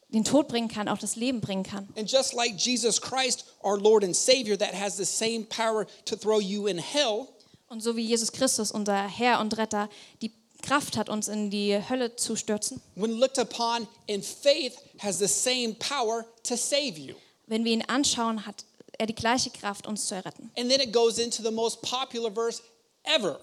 den 0.10 0.24
Tod 0.24 0.48
bringen 0.48 0.68
kann, 0.68 0.88
auch 0.88 0.98
das 0.98 1.16
Leben 1.16 1.40
bringen 1.42 1.64
kann. 1.64 1.88
And 1.96 2.10
just 2.12 2.34
like 2.34 2.56
Jesus 2.58 3.00
Christ, 3.00 3.46
our 3.64 3.78
Lord 3.80 4.04
and 4.04 4.16
Savior, 4.16 4.58
that 4.58 4.74
has 4.74 4.98
the 4.98 5.06
same 5.06 5.46
power 5.46 5.86
to 6.06 6.16
throw 6.16 6.40
you 6.42 6.68
in 6.68 6.78
hell, 6.80 7.28
Und 7.68 7.82
so 7.82 7.96
wie 7.96 8.02
Jesus 8.04 8.32
Christus, 8.32 8.72
unser 8.72 9.08
Herr 9.08 9.40
und 9.40 9.56
Retter, 9.58 9.90
die 10.24 10.32
Kraft 10.64 10.98
hat, 10.98 11.08
uns 11.10 11.28
in 11.28 11.50
die 11.52 11.78
Hölle 11.90 12.16
zu 12.16 12.36
stürzen, 12.36 12.82
when 12.96 13.12
looked 13.20 13.38
upon 13.38 13.88
in 14.08 14.24
faith, 14.24 14.74
has 14.98 15.20
the 15.20 15.28
same 15.28 15.76
power 15.76 16.26
to 16.44 16.56
save 16.58 16.98
you. 17.00 17.14
wenn 17.48 17.64
wir 17.64 17.72
ihn 17.74 17.84
anschauen, 17.84 18.46
hat 18.46 18.66
er 18.98 19.06
die 19.06 19.16
gleiche 19.16 19.52
Kraft, 19.52 19.86
uns 19.88 20.08
zu 20.08 20.16
erretten. 20.16 20.52
And 20.58 20.70
then 20.70 20.82
it 20.82 20.92
goes 20.92 21.20
into 21.20 21.44
the 21.44 21.52
most 21.52 21.82
popular 21.84 22.32
verse 22.32 22.62
ever, 23.04 23.40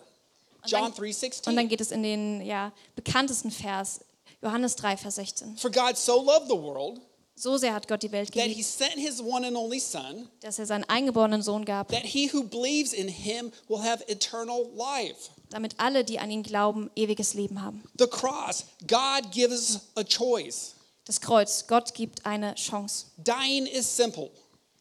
John 0.66 0.83
Und 0.87 0.98
dann 0.98 1.05
3:16. 1.07 1.68
geht 1.68 1.81
es 1.81 1.92
in 1.92 2.02
den 2.02 2.44
ja, 2.44 2.72
bekanntesten 2.96 3.52
Vers, 3.52 4.00
Johannes 4.46 4.76
3, 4.76 4.96
Vers 4.96 5.16
16. 5.16 5.56
For 5.56 5.70
God 5.70 5.96
so 5.96 6.22
loved 6.22 6.48
the 6.48 6.54
world 6.56 7.00
So 7.38 7.59
sehr 7.59 7.74
hat 7.74 7.87
Gott 7.87 8.02
die 8.02 8.12
Welt 8.12 8.32
that 8.32 8.44
he 8.44 8.54
geliebt, 8.54 8.64
sent 8.64 8.94
his 8.94 9.20
one 9.20 9.46
and 9.46 9.56
only 9.56 9.78
son 9.78 10.26
dass 10.40 10.59
er 10.59 10.64
seinen 10.64 10.85
eingeborenen 10.85 11.42
Sohn 11.42 11.66
gab, 11.66 11.88
that 11.88 12.02
he 12.02 12.30
who 12.32 12.44
believes 12.44 12.94
in 12.94 13.09
him 13.09 13.52
will 13.68 13.82
have 13.82 14.02
eternal 14.09 14.70
life. 14.74 15.30
damit 15.50 15.74
alle, 15.78 16.02
die 16.02 16.18
an 16.18 16.30
ihn 16.30 16.42
glauben, 16.42 16.90
ewiges 16.96 17.35
Leben 17.35 17.61
haben. 17.61 17.85
The 17.98 18.06
cross, 18.06 18.64
God 18.87 19.30
gives 19.32 19.80
a 19.96 20.02
choice. 20.02 20.74
Das 21.04 21.20
Kreuz, 21.20 21.66
Gott 21.66 21.92
gibt 21.92 22.24
eine 22.24 22.54
Chance. 22.54 23.06
Dying 23.18 23.66
is 23.66 23.85
simple. 23.85 24.30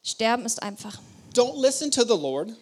Sterben 0.02 0.46
ist 0.46 0.64
einfach. 0.64 1.02
Don't 1.34 1.60
listen 1.60 1.92
to 1.92 2.04
the 2.04 2.18
Lord. 2.18 2.56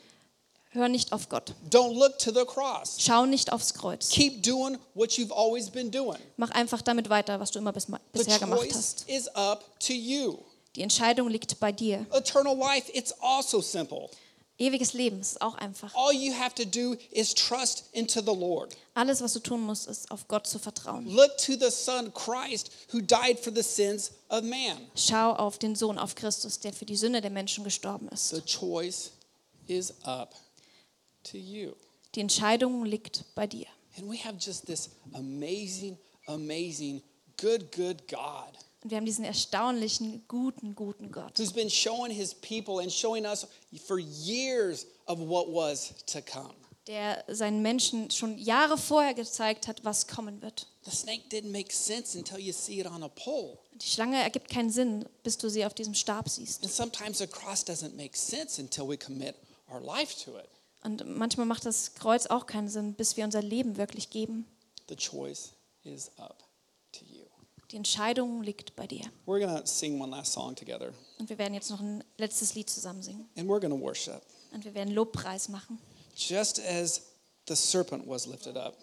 Hör 0.74 0.90
nicht 0.90 1.14
auf 1.14 1.30
Gott. 1.30 1.54
Don't 1.70 1.94
look 1.94 2.18
to 2.18 2.32
the 2.32 2.46
cross. 2.46 2.96
Schau 2.98 3.28
nicht 3.28 3.54
aufs 3.54 3.76
Kreuz. 3.76 4.10
Keep 4.10 4.42
doing 4.42 4.80
what 4.96 5.12
you've 5.12 5.32
always 5.32 5.70
been 5.70 5.92
doing. 5.92 6.18
Mach 6.36 6.50
einfach 6.50 6.82
damit 6.82 7.10
weiter, 7.10 7.40
was 7.40 7.52
du 7.52 7.60
immer 7.60 7.72
bis, 7.72 7.86
The 7.86 7.94
bisher 8.12 8.40
gemacht 8.40 8.62
choice 8.62 8.76
hast. 8.76 9.06
is 9.08 9.28
up 9.36 9.64
to 9.80 9.94
you. 9.94 10.40
Die 10.76 10.82
Entscheidung 10.82 11.30
liegt 11.30 11.60
bei 11.60 11.72
dir. 11.72 12.08
Eternal 12.12 12.58
life, 12.58 12.92
it's 12.92 13.14
also 13.22 13.62
simple. 13.62 14.10
Ewiges 14.58 14.94
Leben 14.94 15.20
ist 15.20 15.40
auch 15.42 15.54
einfach. 15.56 15.94
All 15.94 16.12
you 16.12 16.34
have 16.34 16.56
to 16.56 16.66
do 16.66 16.96
is 17.12 17.36
trust 17.36 17.86
into 17.92 18.22
the 18.22 18.36
Lord. 18.36 18.76
Alles, 18.96 19.22
was 19.22 19.34
du 19.34 19.40
tun 19.42 19.62
musst, 19.62 19.88
ist 19.88 20.10
auf 20.10 20.28
Gott 20.28 20.48
zu 20.48 20.58
vertrauen. 20.58 21.06
Look 21.08 21.38
to 21.38 21.54
the 21.54 21.70
Son, 21.70 22.12
Christ, 22.16 22.72
who 22.92 23.00
died 23.00 23.40
for 23.40 23.54
the 23.54 23.62
sins 23.62 24.12
of 24.30 24.42
man. 24.42 24.78
Schau 24.96 25.34
auf 25.34 25.60
den 25.60 25.76
Sohn, 25.76 26.00
auf 26.00 26.16
Christus, 26.16 26.60
der 26.60 26.74
für 26.74 26.86
die 26.86 26.96
Sünde 26.96 27.22
der 27.22 27.30
Menschen 27.32 27.64
gestorben 27.64 28.08
ist. 28.10 28.30
The 28.30 28.42
choice 28.42 29.12
is 29.68 29.94
up 30.04 30.34
to 31.24 31.38
you. 31.38 31.76
Die 32.16 32.22
Entscheidung 32.22 32.86
liegt 32.86 33.26
bei 33.36 33.48
dir. 33.48 33.68
And 33.98 34.10
we 34.10 34.18
have 34.18 34.38
just 34.40 34.66
this 34.66 34.90
amazing, 35.14 35.98
amazing, 36.28 37.02
good, 37.38 37.72
good 37.72 38.08
God 38.08 38.58
Und 38.84 38.90
wir 38.90 38.98
haben 38.98 39.06
diesen 39.06 39.24
erstaunlichen, 39.24 40.24
guten, 40.28 40.76
guten 40.76 41.10
Gott, 41.12 41.40
who's 41.40 41.54
been 41.54 41.70
showing 41.70 42.12
his 42.12 42.34
people 42.34 42.82
and 42.82 42.92
showing 42.92 43.26
us 43.26 43.48
for 43.86 43.98
years 43.98 44.86
of 45.06 45.20
what 45.20 45.48
was 45.48 45.94
to 46.08 46.22
come. 46.22 46.54
der 46.88 47.24
seinen 47.30 47.62
Menschen 47.62 48.12
schon 48.12 48.38
Jahre 48.38 48.78
vorher 48.78 49.14
gezeigt 49.14 49.70
hat, 49.70 49.86
was 49.86 50.08
kommen 50.08 50.42
wird. 50.42 50.68
The 50.84 50.92
snake 50.92 51.30
didn't 51.32 51.52
make 51.52 51.72
sense 51.72 52.18
until 52.18 52.40
you 52.40 52.52
see 52.52 52.82
it 52.82 52.86
on 52.88 53.04
a 53.04 53.08
pole. 53.08 53.58
Die 53.76 53.88
Schlange 53.88 54.22
ergibt 54.22 54.50
keinen 54.50 54.70
Sinn, 54.70 55.06
bis 55.24 55.38
du 55.38 55.50
sie 55.50 55.66
auf 55.66 55.74
diesem 55.74 55.94
Stab 55.94 56.28
siehst. 56.28 56.62
And 56.64 56.72
sometimes 56.72 57.20
the 57.20 57.28
cross 57.28 57.66
doesn't 57.66 57.96
make 57.96 58.18
sense 58.18 58.60
until 58.62 58.86
we 58.86 58.98
commit 58.98 59.36
our 59.72 59.80
life 59.80 60.14
to 60.26 60.38
it. 60.38 60.50
Und 60.84 61.06
manchmal 61.18 61.46
macht 61.46 61.66
das 61.66 61.94
Kreuz 61.96 62.26
auch 62.28 62.46
keinen 62.46 62.68
Sinn, 62.68 62.94
bis 62.94 63.16
wir 63.18 63.24
unser 63.26 63.42
Leben 63.42 63.78
wirklich 63.78 64.10
geben. 64.10 64.46
The 64.90 64.96
choice 64.96 65.54
is 65.84 66.12
up 66.18 66.44
to 66.92 67.06
you. 67.06 67.24
Die 67.72 67.78
Entscheidung 67.78 68.44
liegt 68.44 68.76
bei 68.76 68.86
dir. 68.86 69.06
We're 69.26 69.46
to 69.62 69.66
sing 69.66 70.00
one 70.02 70.12
last 70.12 70.34
song 70.34 70.56
together, 70.56 70.92
Und 71.20 71.30
wir 71.30 71.38
werden 71.38 71.54
jetzt 71.54 71.70
noch 71.70 71.80
ein 71.80 72.04
letztes 72.18 72.54
Lied 72.54 72.70
zusammen 72.70 73.02
singen. 73.02 73.30
and 73.38 73.50
we're 73.50 73.62
to 73.62 73.80
worship. 73.80 74.22
Und 74.52 74.66
wir 74.66 74.74
werden 74.74 74.94
Lobpreis 74.94 75.48
machen. 75.50 75.80
Just 76.16 76.60
as 76.60 77.02
the 77.48 77.56
serpent 77.56 78.08
was 78.08 78.26
lifted 78.28 78.58
up, 78.58 78.78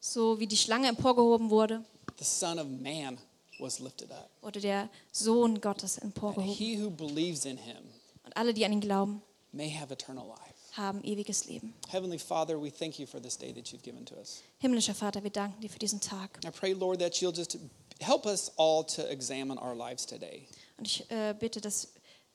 So 0.00 0.38
wie 0.40 0.46
die 0.46 0.56
Schlange 0.56 0.88
emporgehoben 0.88 1.50
wurde, 1.50 1.84
the 2.18 2.24
Son 2.24 2.58
of 2.58 2.66
Man 2.68 3.18
was 3.58 3.80
lifted 3.80 4.10
up. 4.12 4.30
wurde 4.40 4.60
der 4.60 4.88
Sohn 5.12 5.60
Gottes 5.60 5.98
emporgehoben. 5.98 6.54
he 6.54 6.80
who 6.80 6.88
believes 6.90 7.44
in 7.44 7.58
him 7.58 7.76
Und 8.24 8.34
alle, 8.36 8.54
die 8.54 8.64
an 8.64 8.72
ihn 8.72 8.80
glauben, 8.80 9.20
may 9.52 9.68
have 9.70 9.92
eternal 9.92 10.26
life. 10.26 10.49
Haben 10.76 11.02
ewiges 11.04 11.44
Leben. 11.46 11.74
Heavenly 11.88 12.18
Father, 12.18 12.60
we 12.60 12.70
thank 12.70 12.98
you 12.98 13.06
for 13.06 13.20
this 13.20 13.36
day 13.36 13.52
that 13.52 13.68
you've 13.72 13.82
given 13.82 14.04
to 14.06 14.14
us. 14.16 14.42
Himmlischer 14.58 14.94
Vater, 14.94 15.22
wir 15.22 15.30
danken 15.30 15.60
dir 15.60 15.70
für 15.70 15.78
diesen 15.78 16.00
Tag. 16.00 16.38
I 16.44 16.50
pray, 16.50 16.72
Lord, 16.72 17.00
that 17.00 17.16
you'll 17.20 17.34
just 17.34 17.58
help 18.00 18.26
us 18.26 18.50
all 18.56 18.84
to 18.84 19.02
examine 19.10 19.58
our 19.60 19.74
lives 19.74 20.06
today 20.06 20.46
Und 20.78 20.86
ich 20.86 21.10
äh, 21.10 21.34
bitte, 21.38 21.60
dass 21.60 21.88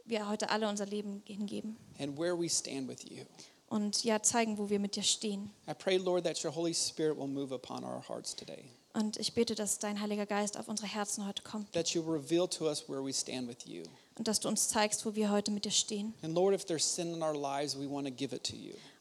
wir 0.06 0.28
heute 0.30 0.50
alle 0.50 0.70
unser 0.70 0.86
Leben 0.86 1.24
hingeben 1.26 1.78
and 2.00 2.18
where 2.18 2.38
we 2.40 2.48
stand 2.50 2.88
with 2.88 3.04
you. 3.10 3.24
und 3.70 4.04
ja 4.04 4.22
zeigen, 4.22 4.58
wo 4.60 4.70
wir 4.70 4.80
mit 4.80 4.96
dir 4.96 5.02
stehen. 5.04 5.50
I 5.68 5.74
pray, 5.74 5.98
Lord, 5.98 6.24
that 6.26 6.44
your 6.44 6.52
Holy 6.56 6.74
Spirit 6.76 7.18
will 7.18 7.28
move 7.28 7.52
upon 7.54 7.84
our 7.84 8.04
hearts 8.08 8.36
today, 8.36 8.66
Und 8.94 9.18
ich 9.18 9.34
bitte, 9.34 9.56
dass 9.56 9.80
dein 9.80 10.00
Heiliger 10.00 10.26
Geist 10.28 10.58
auf 10.60 10.68
unsere 10.68 10.88
Herzen 10.88 11.26
heute 11.26 11.42
kommt 11.42 11.72
that 11.74 11.90
you 11.96 12.02
reveal 12.04 12.48
to 12.48 12.68
us 12.68 12.88
where 12.88 13.04
we 13.04 13.12
stand 13.12 13.48
with 13.48 13.66
you. 13.66 13.84
Und 14.18 14.28
dass 14.28 14.40
du 14.40 14.48
uns 14.48 14.68
zeigst, 14.70 15.06
wo 15.06 15.16
wir 15.16 15.30
heute 15.32 15.52
mit 15.52 15.66
dir 15.66 15.72
stehen. 15.72 16.14
We. 16.22 16.30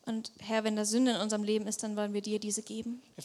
Und 0.07 0.33
Herr, 0.39 0.65
wenn 0.65 0.77
da 0.77 0.85
Sünde 0.85 1.13
in 1.13 1.17
unserem 1.21 1.45
Leben 1.45 1.67
ist, 1.67 1.83
dann 1.83 1.97
wollen 1.97 2.13
wir 2.13 2.21
dir 2.23 2.39
diese 2.39 2.63
geben. 2.63 3.03
We. 3.11 3.19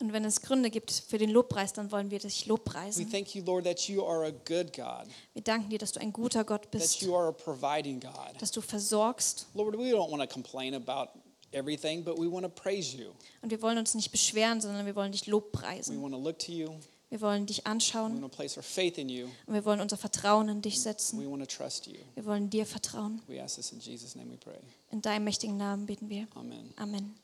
Und 0.00 0.12
wenn 0.12 0.24
es 0.24 0.42
Gründe 0.42 0.70
gibt 0.70 0.90
für 1.08 1.18
den 1.18 1.30
Lobpreis, 1.30 1.72
dann 1.72 1.90
wollen 1.90 2.10
wir 2.10 2.18
dich 2.18 2.44
We 2.44 2.48
lobpreisen. 2.50 3.10
thank 3.10 3.34
you, 3.34 3.42
Lord, 3.44 3.64
that 3.64 3.80
you 3.88 4.04
are 4.04 4.26
a 4.26 4.30
good 4.30 4.72
God, 4.74 5.06
Wir 5.32 5.42
danken 5.42 5.70
dir, 5.70 5.78
dass 5.78 5.92
du 5.92 6.00
ein 6.00 6.12
guter 6.12 6.44
Gott 6.44 6.62
that 6.62 6.70
bist, 6.72 7.00
you 7.02 7.14
are 7.16 7.28
a 7.28 7.32
providing 7.32 7.98
God. 8.00 8.34
dass 8.40 8.50
du 8.50 8.60
versorgst. 8.60 9.46
Lord, 9.54 9.76
we 9.78 9.90
don't 9.92 10.10
want 10.10 10.22
to 10.22 10.28
complain 10.28 10.74
about 10.74 11.10
everything, 11.52 12.04
but 12.04 12.18
we 12.18 12.30
want 12.30 12.44
to 12.44 12.50
praise 12.50 12.94
you. 12.96 13.10
Und 13.42 13.50
wir 13.50 13.60
wollen 13.62 13.78
uns 13.78 13.94
nicht 13.94 14.10
beschweren, 14.10 14.60
sondern 14.60 14.84
wir 14.86 14.94
wollen 14.94 15.12
dich 15.12 15.26
We 15.26 15.30
lobpreisen. 15.32 16.00
want 16.02 16.14
to 16.14 16.20
look 16.20 16.38
to 16.40 16.52
you. 16.52 16.70
Wir 17.08 17.20
wollen 17.20 17.46
dich 17.46 17.66
anschauen 17.66 18.24
und 18.24 18.32
wir 18.32 19.64
wollen 19.64 19.80
unser 19.80 19.96
Vertrauen 19.96 20.48
in 20.48 20.60
dich 20.60 20.82
setzen. 20.82 21.20
Wir 21.20 22.24
wollen 22.24 22.50
dir 22.50 22.66
vertrauen. 22.66 23.22
We 23.28 23.40
ask 23.40 23.56
this 23.56 23.70
in 23.70 23.78
Jesus' 23.78 24.16
name 24.16 24.32
we 24.32 24.36
pray. 24.36 24.58
In 24.90 25.02
deinem 25.02 25.24
mächtigen 25.24 25.56
Namen 25.56 25.86
beten 25.86 26.08
wir. 26.08 26.26
Amen. 26.34 26.72
Amen. 26.76 27.14